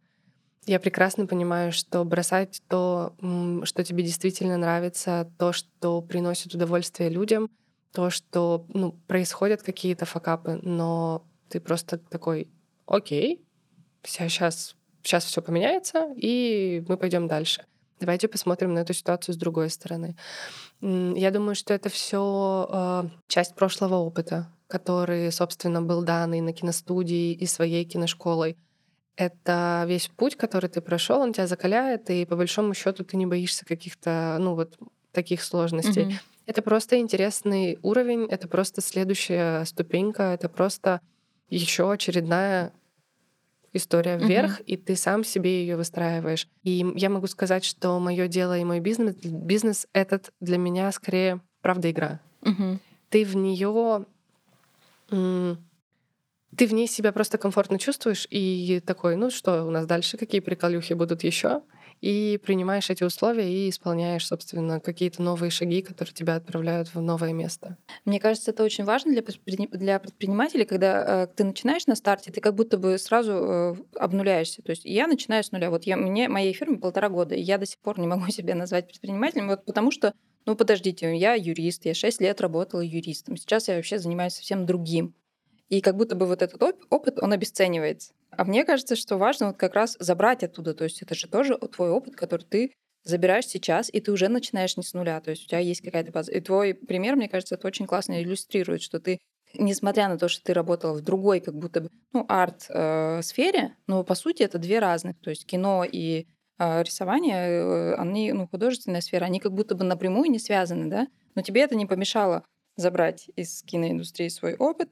[0.70, 3.16] Я прекрасно понимаю, что бросать то,
[3.64, 7.50] что тебе действительно нравится, то, что приносит удовольствие людям,
[7.92, 12.48] то, что ну, происходят какие-то факапы, но ты просто такой,
[12.86, 13.44] окей,
[14.04, 17.66] сейчас, сейчас все поменяется, и мы пойдем дальше.
[18.00, 20.16] Давайте посмотрим на эту ситуацию с другой стороны.
[20.82, 27.48] Я думаю, что это все часть прошлого опыта, который, собственно, был данный на киностудии и
[27.48, 28.56] своей киношколой.
[29.20, 33.26] Это весь путь, который ты прошел, он тебя закаляет, и по большому счету ты не
[33.26, 34.78] боишься каких-то, ну вот
[35.12, 36.06] таких сложностей.
[36.06, 36.14] Мгм.
[36.46, 41.02] Это просто интересный уровень, это просто следующая ступенька, это просто
[41.50, 42.72] еще очередная
[43.74, 46.48] история вверх, и ты сам себе ее выстраиваешь.
[46.64, 51.42] И я могу сказать, что мое дело и мой бизнес, бизнес этот для меня скорее
[51.62, 52.22] правда игра.
[52.42, 52.80] Мгм.
[53.10, 54.06] Ты в нее
[56.56, 60.42] ты в ней себя просто комфортно чувствуешь и такой, ну что у нас дальше, какие
[60.42, 61.62] приколюхи будут еще?
[62.02, 67.34] и принимаешь эти условия и исполняешь, собственно, какие-то новые шаги, которые тебя отправляют в новое
[67.34, 67.78] место.
[68.06, 69.24] Мне кажется, это очень важно для,
[69.72, 74.62] для предпринимателей, когда э, ты начинаешь на старте, ты как будто бы сразу э, обнуляешься.
[74.62, 75.70] То есть я начинаю с нуля.
[75.70, 78.56] Вот я, мне, моей фирме полтора года, и я до сих пор не могу себя
[78.56, 80.14] назвать предпринимателем, вот потому что
[80.46, 83.38] ну, подождите, я юрист, я 6 лет работала юристом.
[83.38, 85.14] Сейчас я вообще занимаюсь совсем другим.
[85.70, 88.14] И как будто бы вот этот опыт, он обесценивается.
[88.32, 90.74] А мне кажется, что важно вот как раз забрать оттуда.
[90.74, 94.78] То есть это же тоже твой опыт, который ты забираешь сейчас, и ты уже начинаешь
[94.78, 95.20] не с нуля.
[95.22, 96.32] То есть у тебя есть какая-то база.
[96.32, 99.20] И твой пример, мне кажется, это очень классно иллюстрирует, что ты,
[99.54, 104.04] несмотря на то, что ты работала в другой, как будто бы, ну, арт-сфере, э, но
[104.04, 105.20] по сути это две разных.
[105.20, 106.28] То есть кино и
[106.58, 111.08] э, рисование, э, они, ну, художественная сфера, они как будто бы напрямую не связаны, да?
[111.36, 112.44] Но тебе это не помешало
[112.76, 114.90] забрать из киноиндустрии свой опыт,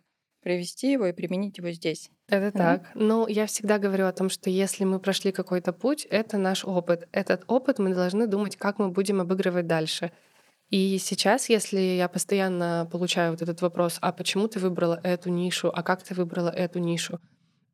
[0.48, 2.10] привести его и применить его здесь.
[2.30, 2.78] Это да?
[2.78, 2.96] так.
[2.96, 7.10] Но я всегда говорю о том, что если мы прошли какой-то путь, это наш опыт.
[7.12, 10.14] Этот опыт мы должны думать, как мы будем обыгрывать дальше.
[10.70, 15.70] И сейчас, если я постоянно получаю вот этот вопрос, а почему ты выбрала эту нишу,
[15.74, 17.20] а как ты выбрала эту нишу,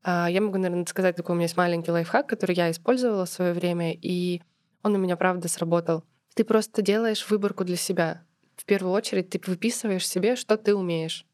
[0.01, 3.29] а, я могу, наверное, сказать, такой у меня есть маленький лайфхак, который я использовала в
[3.29, 4.41] свое время, и
[4.81, 6.03] он у меня правда сработал.
[6.33, 8.23] Ты просто делаешь выборку для себя.
[8.55, 11.27] В первую очередь ты выписываешь себе, что ты умеешь.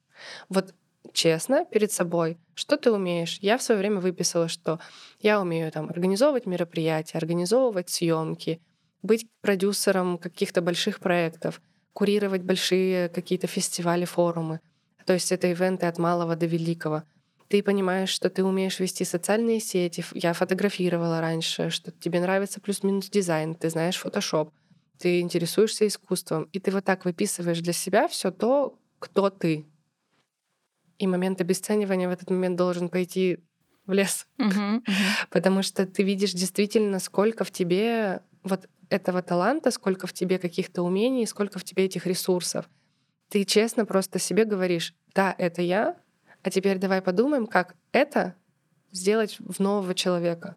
[0.49, 0.73] Вот
[1.13, 3.39] честно перед собой, что ты умеешь.
[3.41, 4.79] Я в свое время выписала, что
[5.19, 8.61] я умею там организовывать мероприятия, организовывать съемки,
[9.01, 11.61] быть продюсером каких-то больших проектов,
[11.93, 14.59] курировать большие какие-то фестивали, форумы.
[15.05, 17.03] То есть это ивенты от малого до великого.
[17.47, 20.05] Ты понимаешь, что ты умеешь вести социальные сети.
[20.13, 24.51] Я фотографировала раньше, что тебе нравится плюс-минус дизайн, ты знаешь фотошоп,
[24.99, 29.65] ты интересуешься искусством, и ты вот так выписываешь для себя все то, кто ты,
[30.99, 33.39] и момент обесценивания в этот момент должен пойти
[33.87, 34.27] в лес.
[34.39, 35.27] Uh-huh, uh-huh.
[35.31, 40.83] Потому что ты видишь действительно, сколько в тебе вот этого таланта, сколько в тебе каких-то
[40.83, 42.69] умений, сколько в тебе этих ресурсов.
[43.29, 45.95] Ты честно просто себе говоришь, да, это я,
[46.43, 48.35] а теперь давай подумаем, как это
[48.91, 50.55] сделать в нового человека.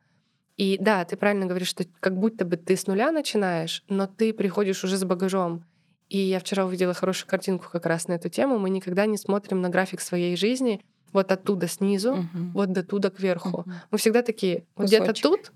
[0.56, 4.32] И да, ты правильно говоришь, что как будто бы ты с нуля начинаешь, но ты
[4.32, 5.64] приходишь уже с багажом.
[6.12, 8.58] И я вчера увидела хорошую картинку как раз на эту тему.
[8.58, 12.50] Мы никогда не смотрим на график своей жизни вот оттуда снизу, угу.
[12.52, 13.60] вот до туда кверху.
[13.60, 13.72] Угу.
[13.90, 15.52] Мы всегда такие, вот где-то тут,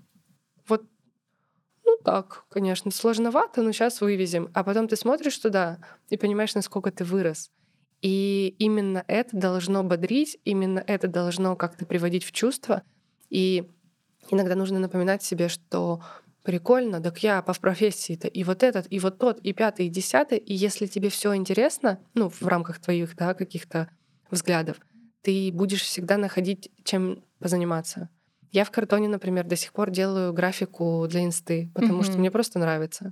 [0.67, 0.83] вот,
[1.85, 4.49] ну так, конечно, сложновато, но сейчас вывезем.
[4.55, 5.77] А потом ты смотришь туда
[6.09, 7.51] и понимаешь, насколько ты вырос.
[8.01, 12.81] И именно это должно бодрить, именно это должно как-то приводить в чувство.
[13.29, 13.69] И
[14.31, 16.01] иногда нужно напоминать себе, что
[16.47, 20.37] прикольно, так я по профессии-то и вот этот, и вот тот, и пятый, и десятый,
[20.37, 23.89] и если тебе все интересно, ну, в рамках твоих, да, каких-то
[24.31, 24.77] взглядов,
[25.23, 28.07] ты будешь всегда находить, чем позаниматься.
[28.53, 32.05] Я в картоне, например, до сих пор делаю графику для инсты, потому mm-hmm.
[32.05, 33.11] что мне просто нравится.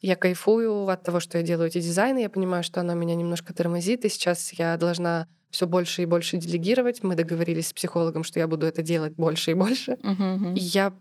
[0.00, 3.52] Я кайфую от того, что я делаю эти дизайны, я понимаю, что она меня немножко
[3.52, 7.02] тормозит, и сейчас я должна все больше и больше делегировать.
[7.02, 9.98] Мы договорились с психологом, что я буду это делать больше и больше.
[10.02, 10.54] Uh-huh.
[10.54, 10.94] И я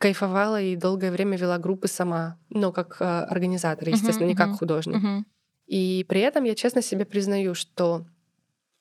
[0.00, 4.58] кайфовала и долгое время вела группы сама, но как э, организатор, естественно, uh-huh, не как
[4.58, 4.96] художник.
[4.96, 5.22] Uh-huh.
[5.66, 8.06] И при этом я честно себе признаю, что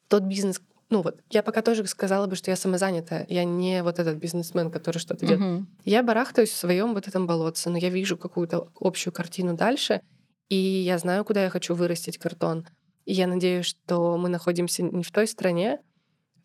[0.08, 4.00] тот бизнес, ну вот, я пока тоже сказала бы, что я самозанятая, я не вот
[4.00, 5.38] этот бизнесмен, который что-то uh-huh.
[5.38, 5.66] делает.
[5.84, 10.00] Я барахтаюсь в своем вот этом болотце, но я вижу какую-то общую картину дальше,
[10.48, 12.66] и я знаю, куда я хочу вырастить картон.
[13.04, 15.82] И я надеюсь, что мы находимся не в той стране,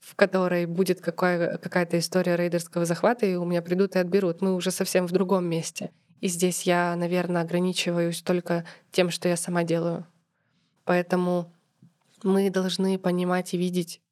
[0.04, 4.42] в которой будет какая- какая-то история рейдерского захвата, и у меня придут и отберут.
[4.42, 5.90] Мы уже совсем в другом месте.
[6.20, 10.06] И здесь я, наверное, ограничиваюсь только тем, что я сама делаю.
[10.84, 11.54] Поэтому
[12.22, 14.02] мы должны понимать и видеть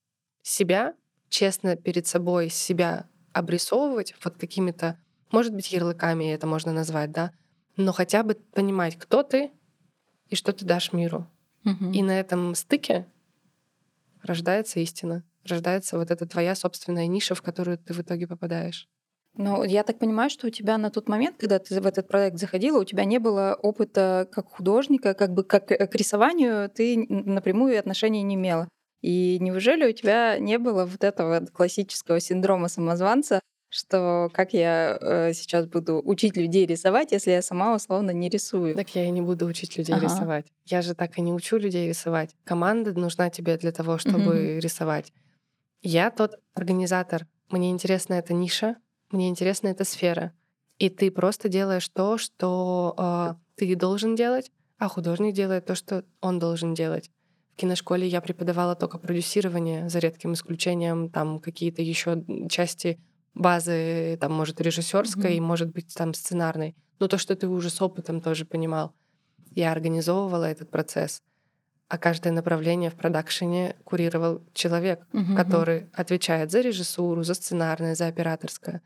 [0.43, 0.95] себя,
[1.29, 4.99] честно перед собой себя обрисовывать вот какими-то,
[5.31, 7.33] может быть, ярлыками это можно назвать, да,
[7.77, 9.51] но хотя бы понимать, кто ты
[10.29, 11.27] и что ты дашь миру.
[11.65, 11.93] Угу.
[11.93, 13.07] И на этом стыке
[14.23, 18.89] рождается истина рождается вот эта твоя собственная ниша, в которую ты в итоге попадаешь.
[19.35, 22.39] Ну, я так понимаю, что у тебя на тот момент, когда ты в этот проект
[22.39, 27.79] заходила, у тебя не было опыта как художника, как бы как к рисованию ты напрямую
[27.79, 28.69] отношения не имела.
[29.01, 33.41] И неужели у тебя не было вот этого классического синдрома самозванца,
[33.73, 38.75] что как я э, сейчас буду учить людей рисовать, если я сама условно не рисую.
[38.75, 40.05] Так я и не буду учить людей ага.
[40.05, 40.47] рисовать.
[40.67, 42.37] Я же так и не учу людей рисовать.
[42.45, 44.61] Команда нужна тебе для того, чтобы mm-hmm.
[44.61, 45.13] рисовать.
[45.83, 47.27] Я тот организатор.
[47.51, 48.77] Мне интересна эта ниша,
[49.11, 50.33] мне интересна эта сфера.
[50.79, 56.05] И ты просто делаешь то, что э, ты должен делать, а художник делает то, что
[56.21, 57.11] он должен делать.
[57.55, 63.01] В киношколе я преподавала только продюсирование, за редким исключением там какие-то еще части
[63.35, 65.43] базы, там, может, режиссерской, mm-hmm.
[65.43, 66.77] может быть, там, сценарной.
[67.01, 68.95] но то, что ты уже с опытом тоже понимал.
[69.51, 71.23] Я организовывала этот процесс,
[71.93, 75.37] а каждое направление в продакшене курировал человек, Мгм.
[75.37, 78.81] который отвечает за режиссуру, за сценарное, за операторское.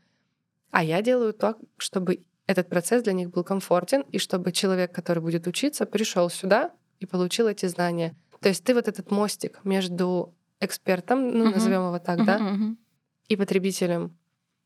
[0.71, 5.19] А я делаю так, чтобы этот процесс для них был комфортен, и чтобы человек, который
[5.23, 8.13] будет учиться, пришел сюда и получил эти знания.
[8.41, 11.53] То есть ты вот этот мостик между экспертом, ну, Мгм.
[11.53, 12.77] назовем его так, да, Мгм, мгм.
[13.29, 14.17] и потребителем.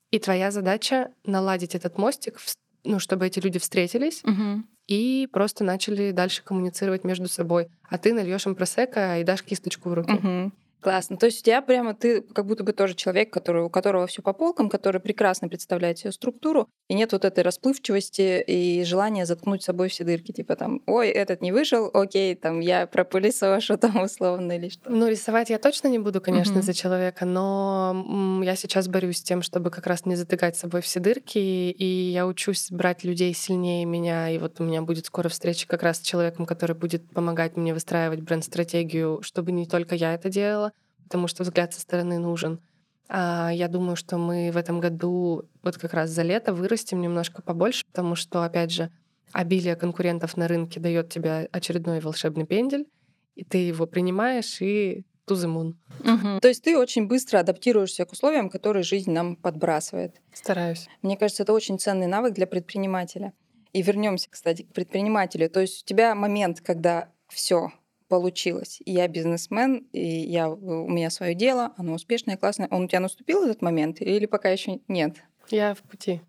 [0.10, 4.68] И твоя задача наладить этот мостик, в- ну, чтобы эти люди встретились Мгм.
[4.88, 7.68] и просто начали дальше коммуницировать между собой.
[7.90, 10.12] А ты нальешь им просека и дашь кисточку в руки.
[10.12, 10.54] Мгм.
[10.82, 11.18] Классно.
[11.18, 14.22] То есть у тебя прямо ты как будто бы тоже человек, который, у которого все
[14.22, 19.62] по полкам, который прекрасно представляет себе структуру, и нет вот этой расплывчивости и желания заткнуть
[19.64, 20.32] собой все дырки.
[20.32, 24.90] Типа там, ой, этот не вышел, окей, там я пропылесошу там условно или что.
[24.90, 26.64] Ну, рисовать я точно не буду, конечно, Мгм.
[26.64, 31.00] за человека, но я сейчас борюсь с тем, чтобы как раз не затыкать собой все
[31.00, 35.68] дырки, и я учусь брать людей сильнее меня, и вот у меня будет скоро встреча
[35.68, 40.30] как раз с человеком, который будет помогать мне выстраивать бренд-стратегию, чтобы не только я это
[40.30, 40.71] делала,
[41.12, 42.62] потому что взгляд со стороны нужен.
[43.10, 47.42] А я думаю, что мы в этом году вот как раз за лето вырастем немножко
[47.42, 48.90] побольше, потому что, опять же,
[49.34, 52.88] обилие конкурентов на рынке дает тебе очередной волшебный пендель,
[53.36, 55.74] и ты его принимаешь и to the moon.
[56.00, 56.40] Мгм.
[56.40, 60.16] То есть ты очень быстро адаптируешься к условиям, которые жизнь нам подбрасывает.
[60.32, 60.88] Стараюсь.
[61.02, 63.34] Мне кажется, это очень ценный навык для предпринимателя.
[63.74, 65.50] И вернемся, кстати, к предпринимателю.
[65.50, 67.74] То есть у тебя момент, когда все
[68.12, 72.68] получилось, я бизнесмен, и я, у меня свое дело, оно успешное, классное.
[72.70, 75.16] Он у тебя наступил этот момент или пока еще нет?
[75.50, 76.20] Я в пути.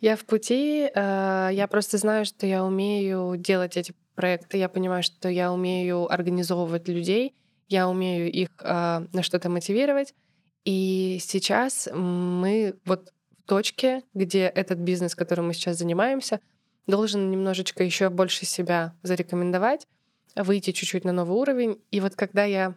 [0.00, 0.88] Я в пути.
[0.94, 4.58] э, Я просто знаю, что я умею делать эти проекты.
[4.58, 7.34] Я понимаю, что я умею организовывать людей.
[7.68, 10.14] Я умею их э, на что-то мотивировать.
[10.64, 16.38] И сейчас мы вот в точке, где этот бизнес, которым мы сейчас занимаемся,
[16.86, 19.86] должен немножечко еще больше себя зарекомендовать,
[20.36, 21.82] выйти чуть-чуть на новый уровень.
[21.90, 22.74] И вот когда я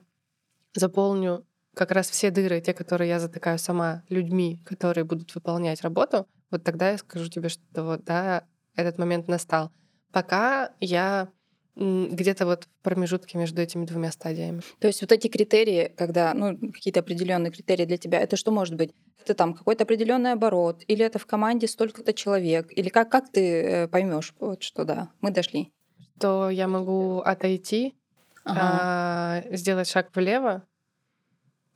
[0.74, 6.28] заполню как раз все дыры, те, которые я затыкаю сама людьми, которые будут выполнять работу,
[6.52, 8.44] вот тогда я скажу тебе, что вот, да,
[8.76, 9.72] этот момент настал.
[10.12, 11.30] Пока я
[11.76, 14.62] где-то вот в промежутке между этими двумя стадиями.
[14.80, 18.76] То есть вот эти критерии, когда, ну, какие-то определенные критерии для тебя, это что может
[18.76, 18.96] быть?
[19.24, 23.88] Это там какой-то определенный оборот, или это в команде столько-то человек, или как, как ты
[23.90, 25.72] поймешь, вот что да, мы дошли?
[26.20, 27.96] То я могу отойти,
[28.44, 29.42] Ага.
[29.50, 30.64] а, сделать шаг влево,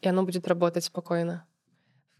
[0.02, 1.46] и оно будет работать спокойно.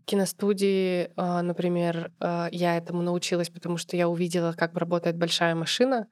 [0.02, 5.56] В киностудии, а, например, а, я этому научилась, потому что я увидела, как работает большая
[5.56, 6.08] машина,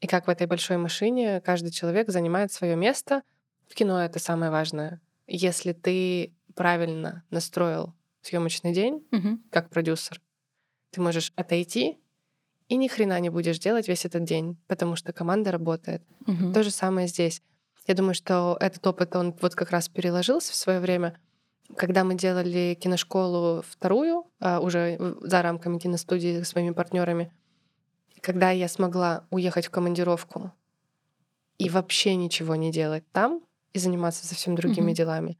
[0.00, 3.22] и как в этой большой машине каждый человек занимает свое место.
[3.68, 5.00] В кино это самое важное.
[5.26, 9.42] Если ты правильно настроил съемочный день, Мгм.
[9.50, 10.20] как продюсер,
[10.90, 11.98] ты можешь отойти
[12.70, 16.02] и ни хрена не будешь делать весь этот день, потому что команда работает.
[16.26, 16.52] Мгм.
[16.52, 17.42] То же самое здесь.
[17.88, 21.18] Я думаю, что этот опыт, он вот как раз переложился в свое время.
[21.76, 27.32] Когда мы делали киношколу вторую, а, уже за рамками киностудии с своими партнерами,
[28.20, 30.52] когда я смогла уехать в командировку
[31.58, 34.94] и вообще ничего не делать там и заниматься совсем другими Мгм.
[34.94, 35.38] делами,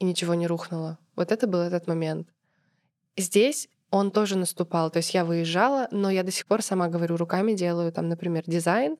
[0.00, 0.98] и ничего не рухнуло.
[1.14, 2.28] Вот это был этот момент.
[3.16, 4.90] Здесь он тоже наступал.
[4.90, 8.44] То есть я выезжала, но я до сих пор сама говорю, руками делаю, там, например,
[8.46, 8.96] дизайн,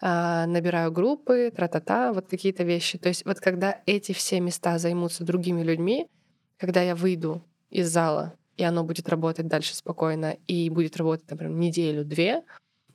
[0.00, 2.98] а, набираю группы, тра-та-та, вот какие-то вещи.
[2.98, 6.08] То есть вот когда эти все места займутся другими людьми,
[6.56, 11.54] когда я выйду из зала, и оно будет работать дальше спокойно, и будет работать, например,
[11.56, 12.42] неделю-две,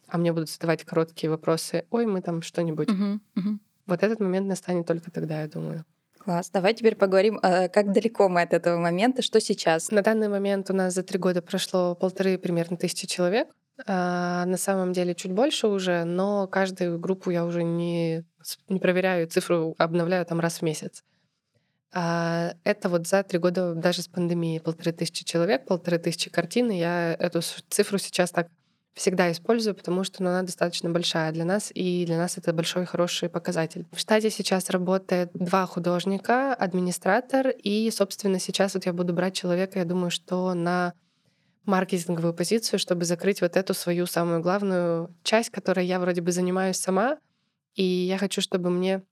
[0.08, 2.90] а мне будут задавать короткие вопросы, ой, мы там что-нибудь.
[2.90, 3.22] Мгм.
[3.36, 3.60] Мгм.
[3.86, 5.86] Вот этот момент настанет только тогда, я думаю.
[6.24, 6.50] Класс.
[6.52, 9.92] Давай теперь поговорим, а, как далеко мы от этого момента, что сейчас.
[9.92, 13.50] На данный момент у нас за три года прошло полторы примерно тысячи человек.
[13.86, 18.24] А, на самом деле чуть больше уже, но каждую группу я уже не,
[18.70, 21.04] не проверяю, цифру обновляю там раз в месяц.
[21.92, 26.72] А, это вот за три года даже с пандемией полторы тысячи человек, полторы тысячи картин.
[26.72, 28.48] и Я эту цифру сейчас так
[28.94, 32.86] всегда использую, потому что ну, она достаточно большая для нас, и для нас это большой
[32.86, 33.86] хороший показатель.
[33.92, 39.80] В штате сейчас работает два художника, администратор, и, собственно, сейчас вот я буду брать человека,
[39.80, 40.94] я думаю, что на
[41.66, 46.78] маркетинговую позицию, чтобы закрыть вот эту свою самую главную часть, которой я вроде бы занимаюсь
[46.78, 47.20] сама,
[47.76, 49.04] и я хочу, чтобы мне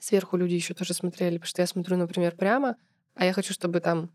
[0.00, 2.76] сверху люди еще тоже смотрели, потому что я смотрю, например, прямо,
[3.14, 4.10] а я хочу, чтобы там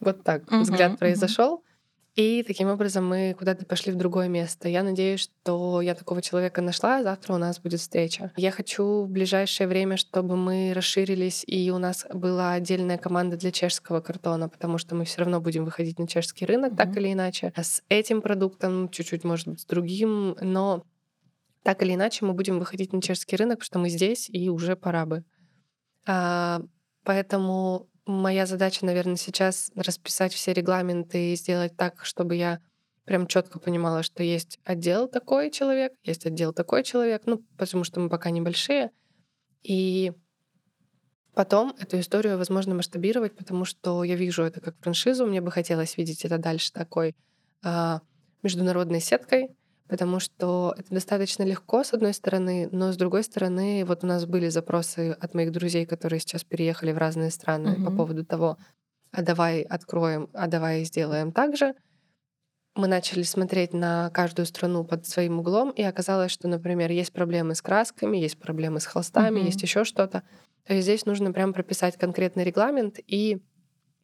[0.00, 1.00] вот так Мгм, взгляд мгм.
[1.00, 1.64] произошел,
[2.18, 4.68] И таким образом мы куда-то пошли в другое место.
[4.68, 8.32] Я надеюсь, что я такого человека нашла, завтра у нас будет встреча.
[8.36, 13.52] Я хочу в ближайшее время, чтобы мы расширились, и у нас была отдельная команда для
[13.52, 16.76] чешского картона, потому что мы все равно будем выходить на чешский рынок, mm-hmm.
[16.76, 17.52] так или иначе.
[17.54, 20.82] С этим продуктом, чуть-чуть, может быть, с другим, но
[21.62, 24.74] так или иначе мы будем выходить на чешский рынок, потому что мы здесь, и уже
[24.74, 25.22] пора бы.
[26.04, 26.62] А,
[27.04, 32.60] поэтому моя задача, наверное, сейчас расписать все регламенты и сделать так, чтобы я
[33.04, 38.00] прям четко понимала, что есть отдел такой человек, есть отдел такой человек, ну, потому что
[38.00, 38.90] мы пока небольшие.
[39.62, 40.12] И
[41.34, 45.96] потом эту историю возможно масштабировать, потому что я вижу это как франшизу, мне бы хотелось
[45.96, 47.14] видеть это дальше такой
[47.62, 48.00] а,
[48.42, 49.56] международной сеткой,
[49.88, 54.26] потому что это достаточно легко, с одной стороны, но с другой стороны, вот у нас
[54.26, 57.84] были запросы от моих друзей, которые сейчас переехали в разные страны mm-hmm.
[57.84, 58.58] по поводу того,
[59.10, 61.74] а давай откроем, а давай сделаем так же.
[62.74, 67.54] Мы начали смотреть на каждую страну под своим углом, и оказалось, что, например, есть проблемы
[67.54, 69.46] с красками, есть проблемы с холстами, mm-hmm.
[69.46, 70.22] есть еще что-то.
[70.64, 73.42] То есть здесь нужно прям прописать конкретный регламент и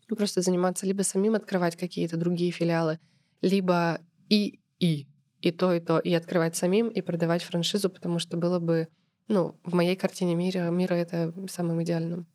[0.09, 2.99] просто заниматься либо самим открывать какие-то другие филиалы,
[3.43, 5.07] либо и и
[5.47, 8.89] и то, и то, и открывать самим, и продавать франшизу, потому что было бы,
[9.29, 12.27] ну, в моей картине мира, мира это самым идеальным.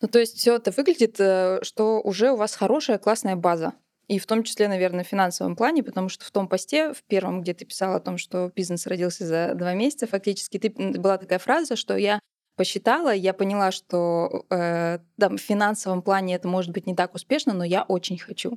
[0.00, 3.72] Ну, то есть все это выглядит, э, что уже у вас хорошая, классная база.
[4.06, 7.40] И в том числе, наверное, в финансовом плане, потому что в том посте, в первом,
[7.40, 11.38] где ты писала о том, что бизнес родился за два месяца, фактически ты, была такая
[11.38, 12.20] фраза, что я
[12.56, 17.54] посчитала, я поняла, что э, да, в финансовом плане это может быть не так успешно,
[17.54, 18.56] но я очень хочу.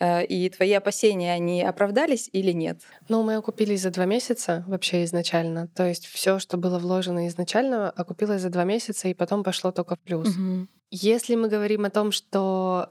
[0.00, 2.80] Э, и твои опасения, они оправдались или нет?
[3.08, 5.68] Ну, мы окупились за два месяца вообще изначально.
[5.68, 9.96] То есть все, что было вложено изначально, окупилось за два месяца, и потом пошло только
[9.96, 10.28] в плюс.
[10.28, 10.68] Угу.
[10.90, 12.88] Если мы говорим о том, что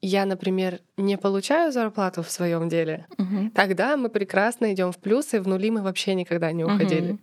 [0.00, 3.50] я, например, не получаю зарплату в своем деле, угу.
[3.54, 7.12] тогда мы прекрасно идем в плюс, и в нули мы вообще никогда не уходили.
[7.12, 7.20] Угу.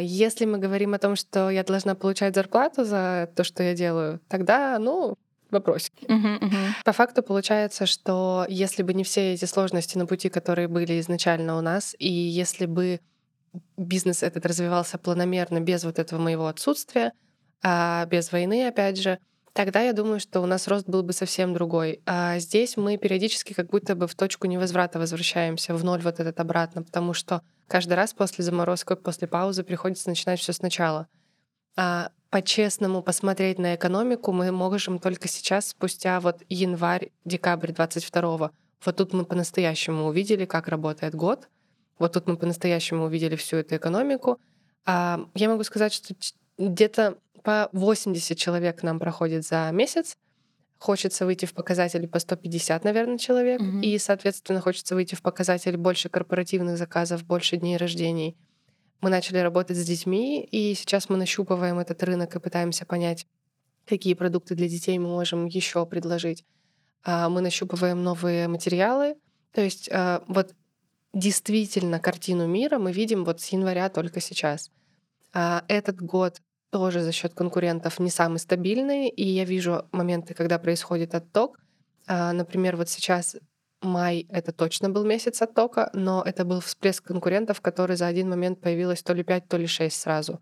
[0.00, 4.18] Если мы говорим о том, что я должна получать зарплату за то, что я делаю,
[4.28, 5.14] тогда, ну,
[5.52, 6.04] вопросики.
[6.06, 6.68] Uh-huh, uh-huh.
[6.84, 11.56] По факту получается, что если бы не все эти сложности на пути, которые были изначально
[11.56, 13.00] у нас, и если бы
[13.76, 17.12] бизнес этот развивался планомерно без вот этого моего отсутствия,
[17.62, 19.18] а без войны, опять же,
[19.52, 22.00] тогда я думаю, что у нас рост был бы совсем другой.
[22.06, 26.40] А здесь мы периодически как будто бы в точку невозврата возвращаемся, в ноль вот этот
[26.40, 31.06] обратно, потому что каждый раз после заморозки, после паузы приходится начинать все сначала.
[31.76, 38.50] А по-честному посмотреть на экономику мы можем только сейчас, спустя вот январь-декабрь 22
[38.86, 41.50] Вот тут мы по-настоящему увидели, как работает год.
[41.98, 44.40] Вот тут мы по-настоящему увидели всю эту экономику.
[44.86, 46.14] А я могу сказать, что
[46.56, 50.16] где-то по 80 человек нам проходит за месяц.
[50.78, 53.60] Хочется выйти в показатели по 150, наверное, человек.
[53.60, 53.82] Mm-hmm.
[53.82, 58.38] И, соответственно, хочется выйти в показатели больше корпоративных заказов, больше дней рождений—
[59.02, 63.26] мы начали работать с детьми, и сейчас мы нащупываем этот рынок и пытаемся понять,
[63.84, 66.44] какие продукты для детей мы можем еще предложить.
[67.04, 69.16] А, мы нащупываем новые материалы.
[69.52, 70.54] То есть а, вот
[71.12, 74.70] действительно картину мира мы видим вот с января только сейчас.
[75.34, 80.58] А, этот год тоже за счет конкурентов не самый стабильный, и я вижу моменты, когда
[80.58, 81.58] происходит отток.
[82.08, 83.36] Например, вот сейчас
[83.82, 88.60] май— это точно был месяц оттока, но это был всплеск конкурентов, который за один момент
[88.60, 90.40] появилось то ли 5, то ли 6 сразу.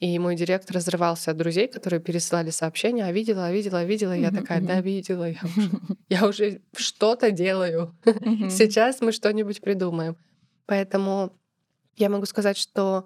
[0.00, 4.16] И мой директор разрывался от друзей, которые пересылали сообщения, а видела, а видела, а видела.
[4.16, 5.70] И я такая, да, видела, я уже,
[6.08, 7.94] я уже что-то делаю.
[8.04, 10.16] Сейчас мы что-нибудь придумаем.
[10.64, 11.32] Поэтому
[11.96, 13.04] я могу сказать, что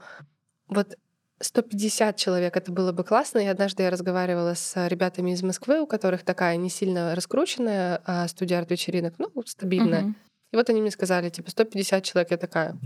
[0.69, 0.97] вот
[1.45, 3.39] 150 человек это было бы классно.
[3.39, 8.27] И однажды я разговаривала с ребятами из Москвы, у которых такая не сильно раскрученная а
[8.29, 10.03] студия арт-вечеринок, ну, стабильная.
[10.03, 10.15] Uh-huh.
[10.53, 12.31] И вот они мне сказали, типа, 150 человек.
[12.31, 12.79] Я такая,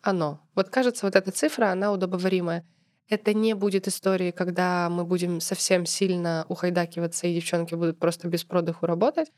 [0.00, 0.40] оно.
[0.54, 2.64] Вот кажется, вот эта цифра, она удобоваримая.
[3.08, 8.44] Это не будет истории, когда мы будем совсем сильно ухайдакиваться, и девчонки будут просто без
[8.44, 9.30] продыху работать.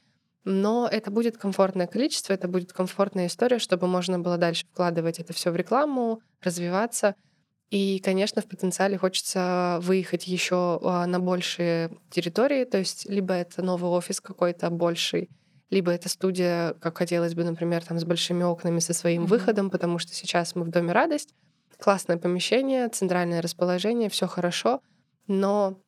[0.44, 5.32] Но это будет комфортное количество, это будет комфортная история, чтобы можно было дальше вкладывать это
[5.32, 7.14] все в рекламу, развиваться—
[7.70, 13.62] и, конечно, в потенциале хочется выехать еще а, на большие территории, то есть либо это
[13.62, 15.28] новый офис какой-то больший,
[15.68, 19.26] либо это студия, как хотелось бы, например, там с большими окнами со своим mm-hmm.
[19.26, 21.34] выходом, потому что сейчас мы в доме радость,
[21.78, 24.80] классное помещение, центральное расположение, все хорошо,
[25.26, 25.78] но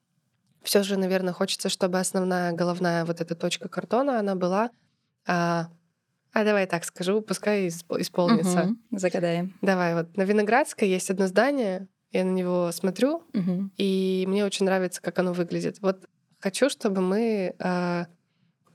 [0.62, 4.70] все же, наверное, хочется, чтобы основная головная вот эта точка картона, она была
[5.26, 5.70] а,
[6.33, 8.62] а давай так скажу, пускай исполнится.
[8.62, 9.55] Угу, загадаем.
[9.62, 13.70] Давай, вот на Виноградской есть одно здание, я на него смотрю, угу.
[13.76, 15.78] и мне очень нравится, как оно выглядит.
[15.81, 16.09] Вот
[16.39, 18.05] хочу, чтобы мы э,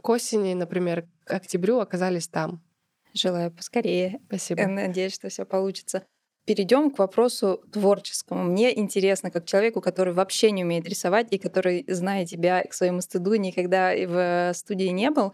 [0.01, 2.61] к осени, например, к октябрю оказались там.
[3.13, 4.19] Желаю поскорее.
[4.27, 4.67] Спасибо.
[4.67, 6.03] Надеюсь, что все получится.
[6.45, 8.43] Перейдем к вопросу творческому.
[8.43, 13.01] Мне интересно, как человеку, который вообще не умеет рисовать и который, зная тебя к своему
[13.01, 15.33] стыду, никогда в студии не был,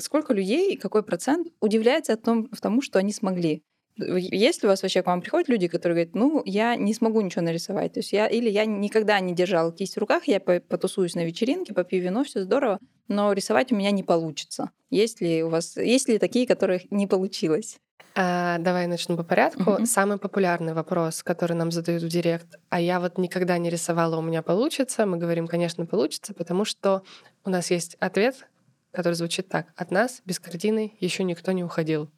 [0.00, 3.62] сколько людей, какой процент удивляется о том, в тому, что они смогли?
[3.98, 7.22] Есть ли у вас вообще к вам приходят люди, которые говорят, ну, я не смогу
[7.22, 11.14] ничего нарисовать, то есть я или я никогда не держал кисть в руках, я потусуюсь
[11.14, 12.78] на вечеринке, попью вино, все здорово,
[13.08, 14.70] но рисовать у меня не получится.
[14.90, 17.78] Есть ли у вас, есть ли такие, которых не получилось?
[18.14, 19.62] А, давай начну по порядку.
[19.62, 19.86] Uh-huh.
[19.86, 24.22] Самый популярный вопрос, который нам задают в директ, а я вот никогда не рисовала, у
[24.22, 25.04] меня получится.
[25.04, 27.02] Мы говорим, конечно, получится, потому что
[27.44, 28.46] у нас есть ответ,
[28.96, 32.10] который звучит так: от нас без картины еще никто не уходил.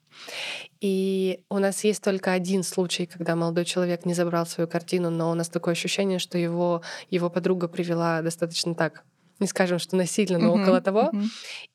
[0.81, 5.31] И у нас есть только один случай, когда молодой человек не забрал свою картину, но
[5.31, 9.05] у нас такое ощущение, что его, его подруга привела достаточно так
[9.41, 11.11] не скажем, что насильно, но uh-huh, около того.
[11.13, 11.25] Uh-huh.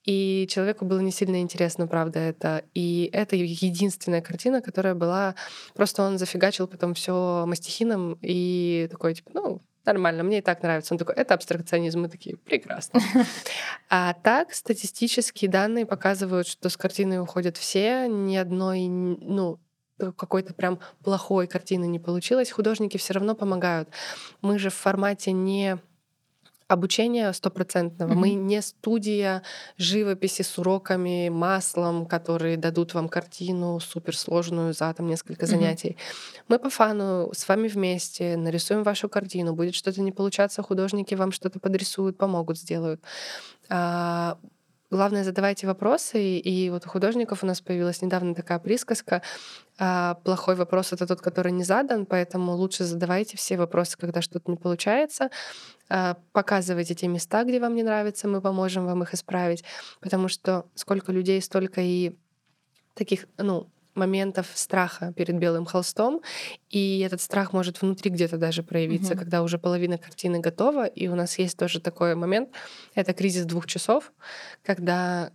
[0.03, 2.65] И человеку было не сильно интересно, правда, это.
[2.73, 5.35] И это единственная картина, которая была...
[5.73, 10.93] Просто он зафигачил потом все мастихином и такой, типа, ну, нормально, мне и так нравится.
[10.93, 12.01] Он такой, это абстракционизм.
[12.01, 12.99] Мы такие, прекрасно.
[13.89, 19.59] А так, статистические данные показывают, что с картиной уходят все, ни одной, ну,
[19.97, 22.51] какой-то прям плохой картины не получилось.
[22.51, 23.89] Художники все равно помогают.
[24.41, 25.77] Мы же в формате не
[26.67, 28.11] обучения стопроцентного.
[28.11, 28.15] Mm-hmm.
[28.15, 29.43] Мы не студия
[29.77, 35.97] живописи с уроками, маслом, которые дадут вам картину суперсложную за там несколько занятий.
[35.97, 36.43] Mm-hmm.
[36.47, 39.53] Мы по фану с вами вместе нарисуем вашу картину.
[39.53, 43.01] Будет что-то не получаться, художники вам что-то подрисуют, помогут, сделают.
[44.93, 46.37] Главное, задавайте вопросы.
[46.37, 49.23] И вот у художников у нас появилась недавно такая присказка.
[49.79, 54.51] А, плохой вопрос— это тот, который не задан, поэтому лучше задавайте все вопросы, когда что-то
[54.51, 55.31] не получается.
[55.89, 59.63] А, показывайте те места, где вам не нравится, мы поможем вам их исправить.
[59.99, 62.15] Потому что сколько людей, столько и
[62.93, 66.21] таких, ну, моментов страха перед белым холстом,
[66.69, 69.19] и этот страх может внутри где-то даже проявиться, угу.
[69.19, 72.49] когда уже половина картины готова, и у нас есть тоже такой момент,
[72.95, 74.11] это кризис двух часов,
[74.63, 75.31] когда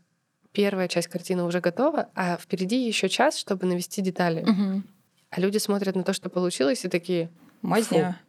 [0.53, 4.43] первая часть картины уже готова, а впереди еще час, чтобы навести детали.
[4.43, 4.83] Угу.
[5.31, 7.31] А люди смотрят на то, что получилось, и такие...
[7.61, 8.21] Мазня.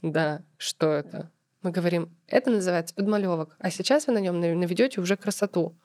[0.00, 1.30] Да, что это?
[1.62, 5.76] Мы говорим, это называется подмалевок, а сейчас вы на нем наведете уже красоту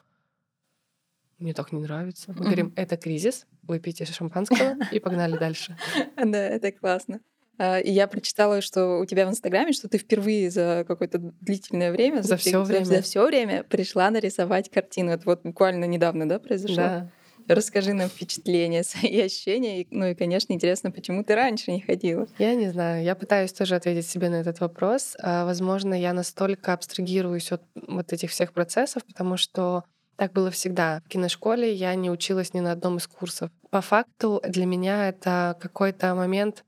[1.45, 2.33] мне так не нравится.
[2.35, 5.77] Мы говорим, это кризис, выпейте шампанского и погнали дальше.
[6.17, 7.19] Да, это классно.
[7.59, 11.91] А, и я прочитала, что у тебя в Инстаграме, что ты впервые за какое-то длительное
[11.91, 15.11] время, за все время, за все время пришла нарисовать картину.
[15.11, 16.75] Это вот буквально недавно, да, произошло?
[16.77, 17.11] Да.
[17.47, 19.85] Расскажи нам впечатления, свои ощущения.
[19.91, 22.27] Ну и, конечно, интересно, почему ты раньше не ходила?
[22.39, 23.03] Я не знаю.
[23.03, 25.15] Я пытаюсь тоже ответить себе на этот вопрос.
[25.21, 29.83] А, возможно, я настолько абстрагируюсь от вот этих всех процессов, потому что
[30.18, 31.01] так было всегда.
[31.05, 33.51] В киношколе я не училась ни на одном из курсов.
[33.70, 36.63] По факту для меня это какой-то момент,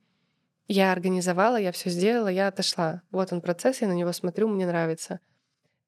[0.68, 3.02] я организовала, я все сделала, я отошла.
[3.12, 5.20] Вот он процесс, я на него смотрю, мне нравится.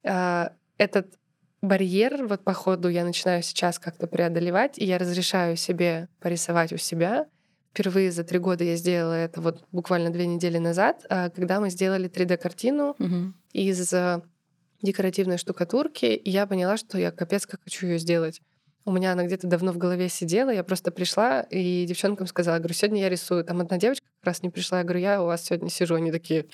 [0.06, 1.20] А, этот
[1.62, 6.78] барьер, вот по ходу я начинаю сейчас как-то преодолевать, и я разрешаю себе порисовать у
[6.78, 7.28] себя.
[7.72, 11.70] Впервые за три года я сделала это вот буквально две недели назад, а, когда мы
[11.70, 13.34] сделали 3D-картину угу.
[13.52, 13.94] из
[14.82, 18.42] декоративной штукатурки, и я поняла, что я капец как хочу ее сделать.
[18.86, 22.74] У меня она где-то давно в голове сидела, я просто пришла и девчонкам сказала, говорю,
[22.74, 23.44] сегодня я рисую.
[23.44, 25.96] Там одна девочка как раз не пришла, я говорю, я у вас сегодня сижу.
[25.96, 26.46] Они такие,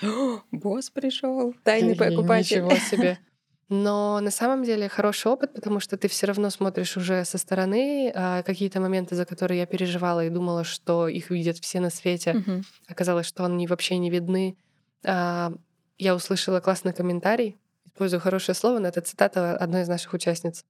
[0.51, 2.63] босс пришел, тайный покупатель.
[2.63, 3.19] Ничего себе.
[3.69, 8.11] Но на самом деле хороший опыт, потому что ты все равно смотришь уже со стороны
[8.13, 12.36] а, какие-то моменты, за которые я переживала и думала, что их видят все на свете.
[12.36, 12.63] Угу.
[12.88, 14.55] Оказалось, что они вообще не видны.
[15.03, 15.51] А,
[15.97, 17.57] я услышала классный комментарий
[17.95, 20.65] использую хорошее слово, но это цитата одной из наших участниц.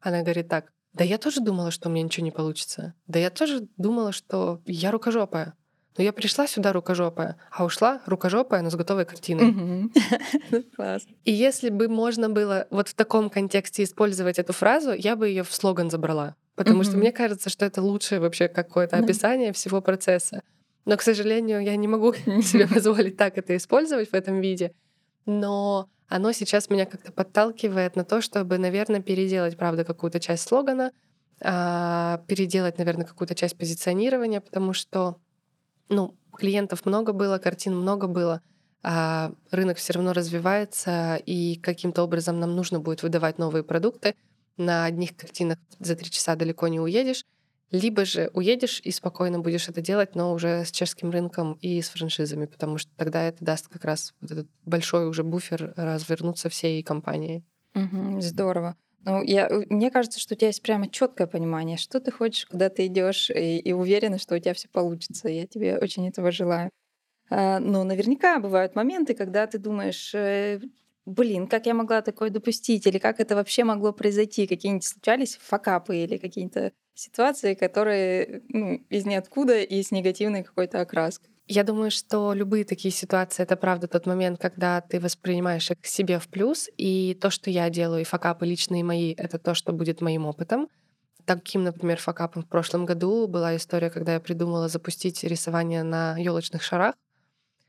[0.00, 0.72] Она говорит так.
[0.92, 2.94] Да я тоже думала, что у меня ничего не получится.
[3.06, 5.54] Да я тоже думала, что я рукожопая.
[5.96, 9.92] Но я пришла сюда рукожопая, а ушла рукожопая, но с готовой картиной.
[10.76, 11.06] Класс.
[11.24, 15.44] И если бы можно было вот в таком контексте использовать эту фразу, я бы ее
[15.44, 16.34] в слоган забрала.
[16.56, 20.42] Потому что мне кажется, что это лучшее вообще какое-то описание всего процесса.
[20.84, 22.12] Но, к сожалению, я не могу
[22.42, 24.72] себе позволить так это использовать в этом виде.
[25.26, 30.92] Но оно сейчас меня как-то подталкивает на то, чтобы, наверное, переделать, правда, какую-то часть слогана,
[31.42, 35.16] а, переделать, наверное, какую-то часть позиционирования, потому что,
[35.88, 38.42] ну, клиентов много было, картин много было,
[38.82, 44.14] а рынок все равно развивается, и каким-то образом нам нужно будет выдавать новые продукты.
[44.56, 47.24] На одних картинах за три часа далеко не уедешь.
[47.74, 51.88] Либо же уедешь и спокойно будешь это делать, но уже с чешским рынком и с
[51.88, 56.84] франшизами, потому что тогда это даст как раз вот этот большой уже буфер развернуться всей
[56.84, 57.42] компанией.
[57.74, 58.76] Угу, здорово.
[59.04, 62.68] Ну, я, мне кажется, что у тебя есть прямо четкое понимание, что ты хочешь, куда
[62.68, 65.28] ты идешь, и, и уверена, что у тебя все получится.
[65.28, 66.70] Я тебе очень этого желаю.
[67.28, 70.60] А, но наверняка бывают моменты, когда ты думаешь, э,
[71.06, 75.96] блин, как я могла такое допустить, или как это вообще могло произойти, какие-нибудь случались факапы
[75.96, 81.30] или какие-то ситуации, которые ну, из ниоткуда и с негативной какой-то окраской.
[81.46, 86.18] Я думаю, что любые такие ситуации— это правда тот момент, когда ты воспринимаешь их себе
[86.18, 90.00] в плюс, и то, что я делаю, и факапы личные мои— это то, что будет
[90.00, 90.68] моим опытом.
[91.26, 96.62] Таким, например, факапом в прошлом году была история, когда я придумала запустить рисование на елочных
[96.62, 96.94] шарах.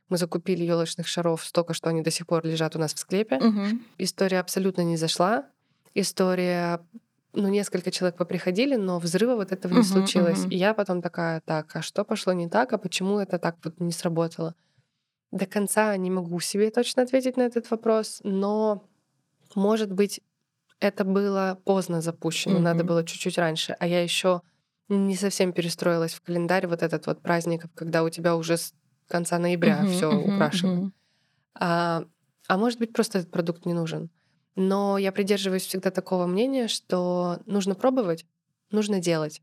[0.10, 3.38] Мы закупили елочных шаров столько, что они до сих пор лежат у нас в склепе.
[3.38, 3.80] Угу.
[3.98, 5.46] История абсолютно не зашла.
[5.94, 6.80] История
[7.36, 10.46] ну, несколько человек поприходили, но взрыва вот этого не uh-huh, случилось.
[10.46, 10.50] Uh-huh.
[10.50, 13.80] И я потом такая, так, а что пошло не так, а почему это так вот
[13.80, 14.56] не сработало?
[15.32, 18.88] До конца не могу себе точно ответить на этот вопрос, но,
[19.54, 20.22] может быть,
[20.80, 22.62] это было поздно запущено, uh-huh.
[22.62, 24.42] надо было чуть-чуть раньше, а я еще
[24.88, 28.58] не совсем перестроилась в календарь вот этот вот праздников, когда у тебя уже
[29.08, 30.74] конца ноября uh-huh, все uh-huh, украшено.
[30.74, 30.92] Uh-huh.
[31.56, 32.06] А,
[32.48, 34.10] а может быть, просто этот продукт не нужен.
[34.56, 38.26] Но я придерживаюсь всегда такого мнения, что нужно пробовать,
[38.72, 39.42] нужно делать.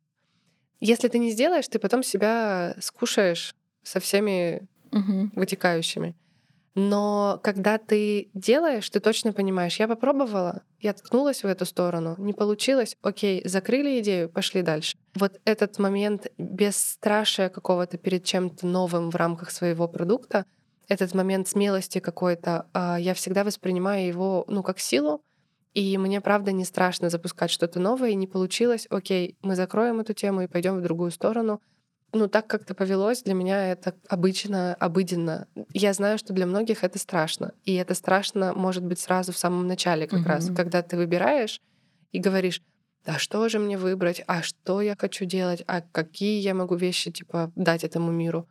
[0.81, 5.31] Если ты не сделаешь, ты потом себя скушаешь со всеми угу.
[5.35, 6.17] вытекающими.
[6.75, 12.33] Но когда ты делаешь, ты точно понимаешь, я попробовала, я ткнулась в эту сторону, не
[12.33, 14.97] получилось, окей, закрыли идею, пошли дальше.
[15.15, 20.47] Вот этот момент без страшия какого-то перед чем-то новым в рамках своего продукта—
[20.93, 25.23] этот момент смелости какой-то, а, я всегда воспринимаю его, ну, как силу,
[25.75, 30.13] и мне, правда, не страшно запускать что-то новое, и не получилось, окей, мы закроем эту
[30.13, 31.61] тему и пойдем в другую сторону.
[32.15, 35.49] Ну, так как-то повелось, для меня это обычно, обыденно.
[35.73, 37.55] Я знаю, что для многих это страшно.
[37.65, 40.27] И это страшно, может быть, сразу в самом начале как mm-hmm.
[40.27, 41.63] раз, когда ты выбираешь
[42.13, 42.63] и говоришь,
[43.07, 47.11] а что же мне выбрать, а что я хочу делать, а какие я могу вещи,
[47.11, 48.47] типа, дать этому миру.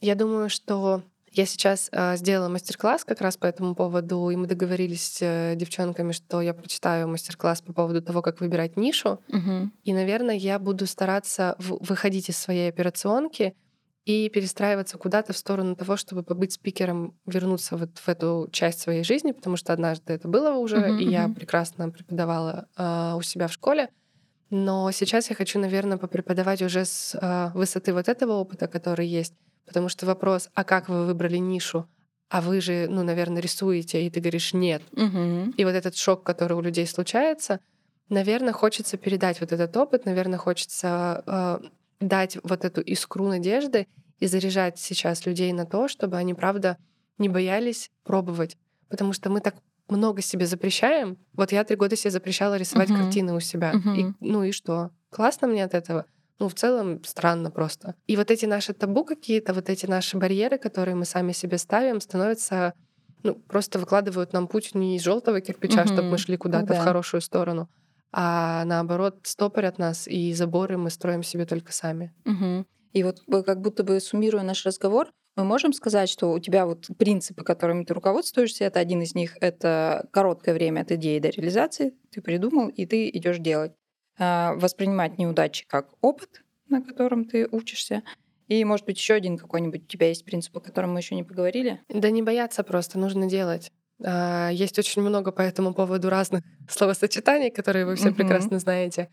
[0.00, 1.02] Я думаю, что
[1.32, 5.54] я сейчас э, сделала мастер-класс как раз по этому поводу, и мы договорились с э,
[5.56, 9.20] девчонками, что я прочитаю мастер-класс по поводу того, как выбирать нишу.
[9.28, 9.70] Угу.
[9.84, 13.54] И, наверное, я буду стараться в- выходить из своей операционки
[14.04, 19.04] и перестраиваться куда-то в сторону того, чтобы побыть спикером, вернуться вот в эту часть своей
[19.04, 21.10] жизни, потому что однажды это было уже, uh-huh, и uh-huh.
[21.10, 23.90] я прекрасно преподавала э, у себя в школе.
[24.50, 29.34] Но сейчас я хочу, наверное, попреподавать уже с э, высоты вот этого опыта, который есть,
[29.68, 31.86] Потому что вопрос, а как вы выбрали нишу?
[32.30, 34.82] А вы же, ну, наверное, рисуете, и ты говоришь нет.
[34.92, 35.54] Угу.
[35.56, 37.60] И вот этот шок, который у людей случается,
[38.08, 41.58] наверное, хочется передать вот этот опыт, наверное, хочется э,
[42.00, 43.86] дать вот эту искру надежды
[44.18, 46.76] и заряжать сейчас людей на то, чтобы они, правда,
[47.18, 48.56] не боялись пробовать.
[48.88, 49.54] Потому что мы так
[49.88, 51.18] много себе запрещаем.
[51.32, 53.72] Вот я три года себе запрещала рисовать uh картины у себя.
[53.72, 54.90] uh И, ну и что?
[55.10, 56.04] Классно мне от этого?
[56.38, 57.94] Ну, в целом странно просто.
[58.06, 62.00] И вот эти наши табу какие-то, вот эти наши барьеры, которые мы сами себе ставим,
[62.00, 62.74] становятся
[63.22, 65.88] ну, просто выкладывают нам путь не из желтого кирпича, угу.
[65.88, 66.74] чтобы мы шли куда-то да.
[66.80, 67.68] в хорошую сторону,
[68.12, 72.14] а наоборот стопорят нас, и заборы мы строим себе только сами.
[72.24, 72.66] Угу.
[72.92, 76.88] И вот как будто бы суммируя наш разговор, мы можем сказать, что у тебя вот
[76.98, 81.94] принципы, которыми ты руководствуешься, это один из них, это короткое время от идеи до реализации,
[82.10, 83.72] ты придумал, и ты идешь делать.
[84.18, 88.02] А, воспринимать неудачи как опыт, на котором ты учишься.
[88.48, 91.22] И, может быть, еще один какой-нибудь у тебя есть принцип, о котором мы еще не
[91.22, 91.80] поговорили?
[91.88, 93.70] Да не бояться просто, нужно делать.
[94.04, 99.08] А, есть очень много по этому поводу разных словосочетаний, которые вы все прекрасно знаете.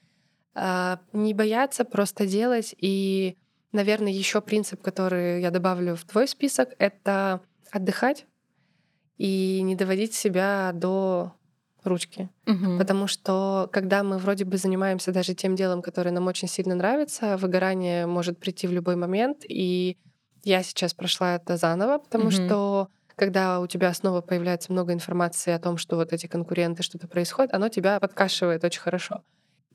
[0.56, 2.74] А, не бояться, просто делать.
[2.80, 3.38] И,
[3.72, 7.42] наверное, еще принцип, который я добавлю в твой список, это
[7.72, 8.26] отдыхать
[9.18, 11.34] и не доводить себя до
[11.86, 12.30] ручки.
[12.48, 12.78] Угу.
[12.78, 17.38] Потому что когда мы вроде бы занимаемся даже тем делом, которое нам очень сильно нравится,
[17.38, 19.44] выгорание может прийти в любой момент.
[19.48, 19.98] И
[20.44, 22.32] я сейчас прошла это заново, потому угу.
[22.32, 27.08] что когда у тебя снова появляется много информации о том, что вот эти конкуренты, что-то
[27.08, 29.22] происходит, оно тебя подкашивает очень хорошо.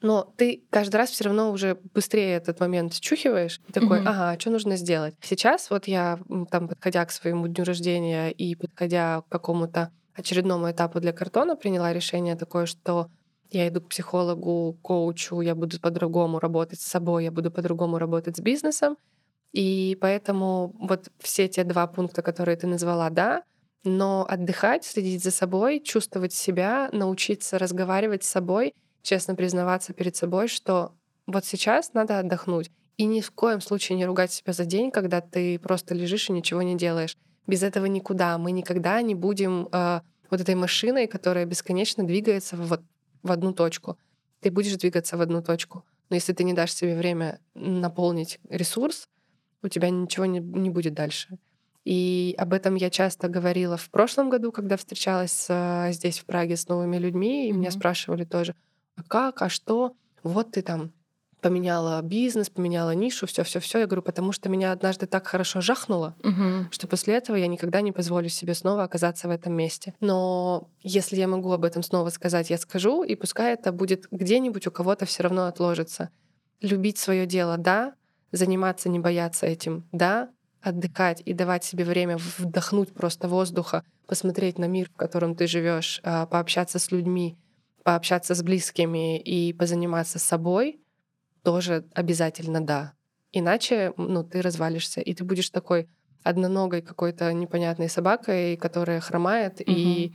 [0.03, 4.09] Но ты каждый раз все равно уже быстрее этот момент чухиваешь и такой, mm-hmm.
[4.09, 5.15] ага, а что нужно сделать?
[5.21, 6.19] Сейчас вот я
[6.51, 11.93] там, подходя к своему дню рождения и подходя к какому-то очередному этапу для картона приняла
[11.93, 13.11] решение такое, что
[13.51, 18.37] я иду к психологу, коучу, я буду по-другому работать с собой, я буду по-другому работать
[18.37, 18.97] с бизнесом.
[19.53, 23.43] И поэтому вот все те два пункта, которые ты назвала, да,
[23.83, 30.47] но отдыхать, следить за собой, чувствовать себя, научиться разговаривать с собой, честно признаваться перед собой,
[30.49, 30.93] что
[31.27, 32.71] вот сейчас надо отдохнуть.
[32.97, 36.33] И ни в коем случае не ругать себя за день, когда ты просто лежишь и
[36.33, 37.17] ничего не делаешь.
[37.47, 38.39] Без этого никуда.
[38.39, 42.83] Мы никогда не будем э, вот этой машиной, которая бесконечно двигается вот
[43.23, 43.99] в одну точку.
[44.41, 45.85] Ты будешь двигаться в одну точку.
[46.09, 49.09] Но если ты не дашь себе время наполнить ресурс,
[49.63, 51.39] у тебя ничего не, не будет дальше.
[51.85, 56.57] И об этом я часто говорила в прошлом году, когда встречалась а, здесь, в Праге,
[56.57, 57.57] с новыми людьми, и mm-hmm.
[57.57, 58.55] меня спрашивали тоже,
[58.97, 59.95] а как, а что?
[60.23, 60.93] Вот ты там
[61.41, 63.81] поменяла бизнес, поменяла нишу, все, все, все.
[63.81, 66.69] Я говорю, потому что меня однажды так хорошо жахнуло, угу.
[66.71, 69.95] что после этого я никогда не позволю себе снова оказаться в этом месте.
[70.01, 74.67] Но если я могу об этом снова сказать, я скажу, и пускай это будет где-нибудь
[74.67, 76.11] у кого-то все равно отложится.
[76.61, 77.95] Любить свое дело, да,
[78.33, 80.31] заниматься, не бояться этим, да,
[80.61, 86.01] отдыхать и давать себе время вдохнуть просто воздуха, посмотреть на мир, в котором ты живешь,
[86.03, 87.39] а, пообщаться с людьми,
[87.83, 90.80] пообщаться с близкими и позаниматься собой,
[91.43, 92.95] тоже обязательно да.
[93.33, 95.89] Иначе ну, ты развалишься, и ты будешь такой
[96.23, 99.71] одноногой какой-то непонятной собакой, которая хромает, угу.
[99.71, 100.13] и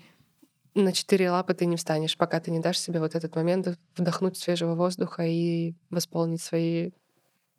[0.76, 4.38] на четыре лапы ты не встанешь, пока ты не дашь себе вот этот момент вдохнуть
[4.38, 6.92] свежего воздуха и восполнить свои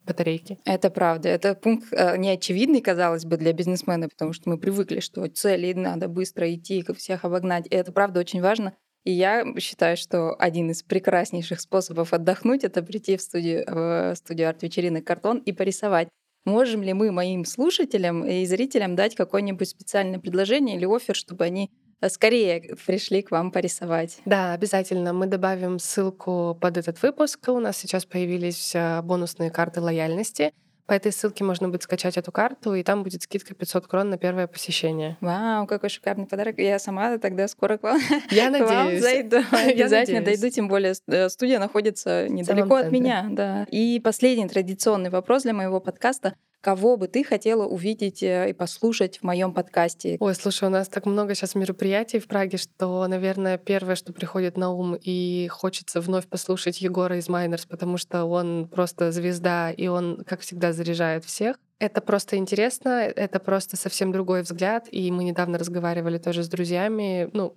[0.05, 0.59] батарейки.
[0.63, 1.27] Это правда.
[1.27, 6.07] Это пункт э, неочевидный, казалось бы, для бизнесмена, потому что мы привыкли, что цели надо
[6.07, 7.65] быстро идти, всех обогнать.
[7.67, 8.73] И это правда очень важно.
[9.07, 14.49] И я считаю, что один из прекраснейших способов отдохнуть— это прийти в студию, в студию
[14.49, 16.09] арт-вечеринок «Картон» и порисовать.
[16.43, 21.71] Можем ли мы моим слушателям и зрителям дать какое-нибудь специальное предложение или офер, чтобы они
[22.01, 24.19] э, скорее пришли к вам порисовать.
[24.25, 25.13] Да, обязательно.
[25.13, 27.47] Мы добавим ссылку под этот выпуск.
[27.47, 30.51] У нас сейчас появились э, бонусные карты лояльности.
[30.87, 34.17] По этой ссылке можно будет скачать эту карту, и там будет скидка 500 крон на
[34.17, 35.17] первое посещение.
[35.19, 36.57] Вау, какой шикарный подарок.
[36.59, 37.99] Я сама тогда скоро к вам,
[38.31, 38.69] Я надеюсь.
[38.71, 39.37] вам зайду.
[39.51, 43.27] Я Обязательно дойду, тем более э, студия находится недалеко от меня.
[43.29, 43.67] Да.
[43.69, 49.19] И последний традиционный вопрос для моего подкаста кого бы ты хотела увидеть э, и послушать
[49.19, 50.17] в моем подкасте?
[50.19, 54.57] Ой, слушай, у нас так много сейчас мероприятий в Праге, что, наверное, первое, что приходит
[54.57, 59.87] на ум, и хочется вновь послушать Егора из Майнерс, потому что он просто звезда, и
[59.87, 61.57] он, как всегда, заряжает всех.
[61.79, 67.29] Это просто интересно, это просто совсем другой взгляд, и мы недавно разговаривали тоже с друзьями.
[67.33, 67.55] Ну,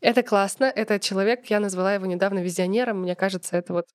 [0.00, 3.86] это классно, это человек, я назвала его недавно визионером, мне кажется, это вот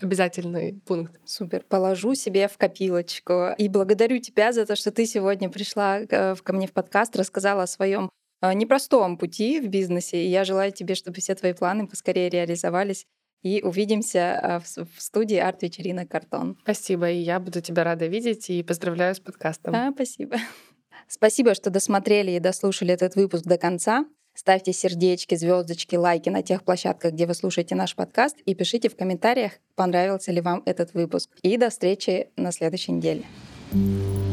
[0.00, 1.18] обязательный пункт.
[1.24, 1.64] Супер.
[1.68, 3.54] Положу себе в копилочку.
[3.58, 7.64] И благодарю тебя за то, что ты сегодня пришла э, ко мне в подкаст, рассказала
[7.64, 10.24] о своем э, непростом пути в бизнесе.
[10.24, 13.06] И я желаю тебе, чтобы все твои планы поскорее реализовались.
[13.42, 16.58] И увидимся э, в студии арт-вечерина «Картон».
[16.62, 19.74] Спасибо, и я буду тебя рада видеть и поздравляю с подкастом.
[19.74, 20.36] А, спасибо.
[21.08, 24.04] Спасибо, что досмотрели и дослушали этот выпуск до конца.
[24.38, 28.94] Ставьте сердечки, звездочки, лайки на тех площадках, где вы слушаете наш подкаст, и пишите в
[28.94, 31.28] комментариях, понравился ли вам этот выпуск.
[31.42, 33.24] И до встречи на следующей неделе.
[33.72, 34.27] thank you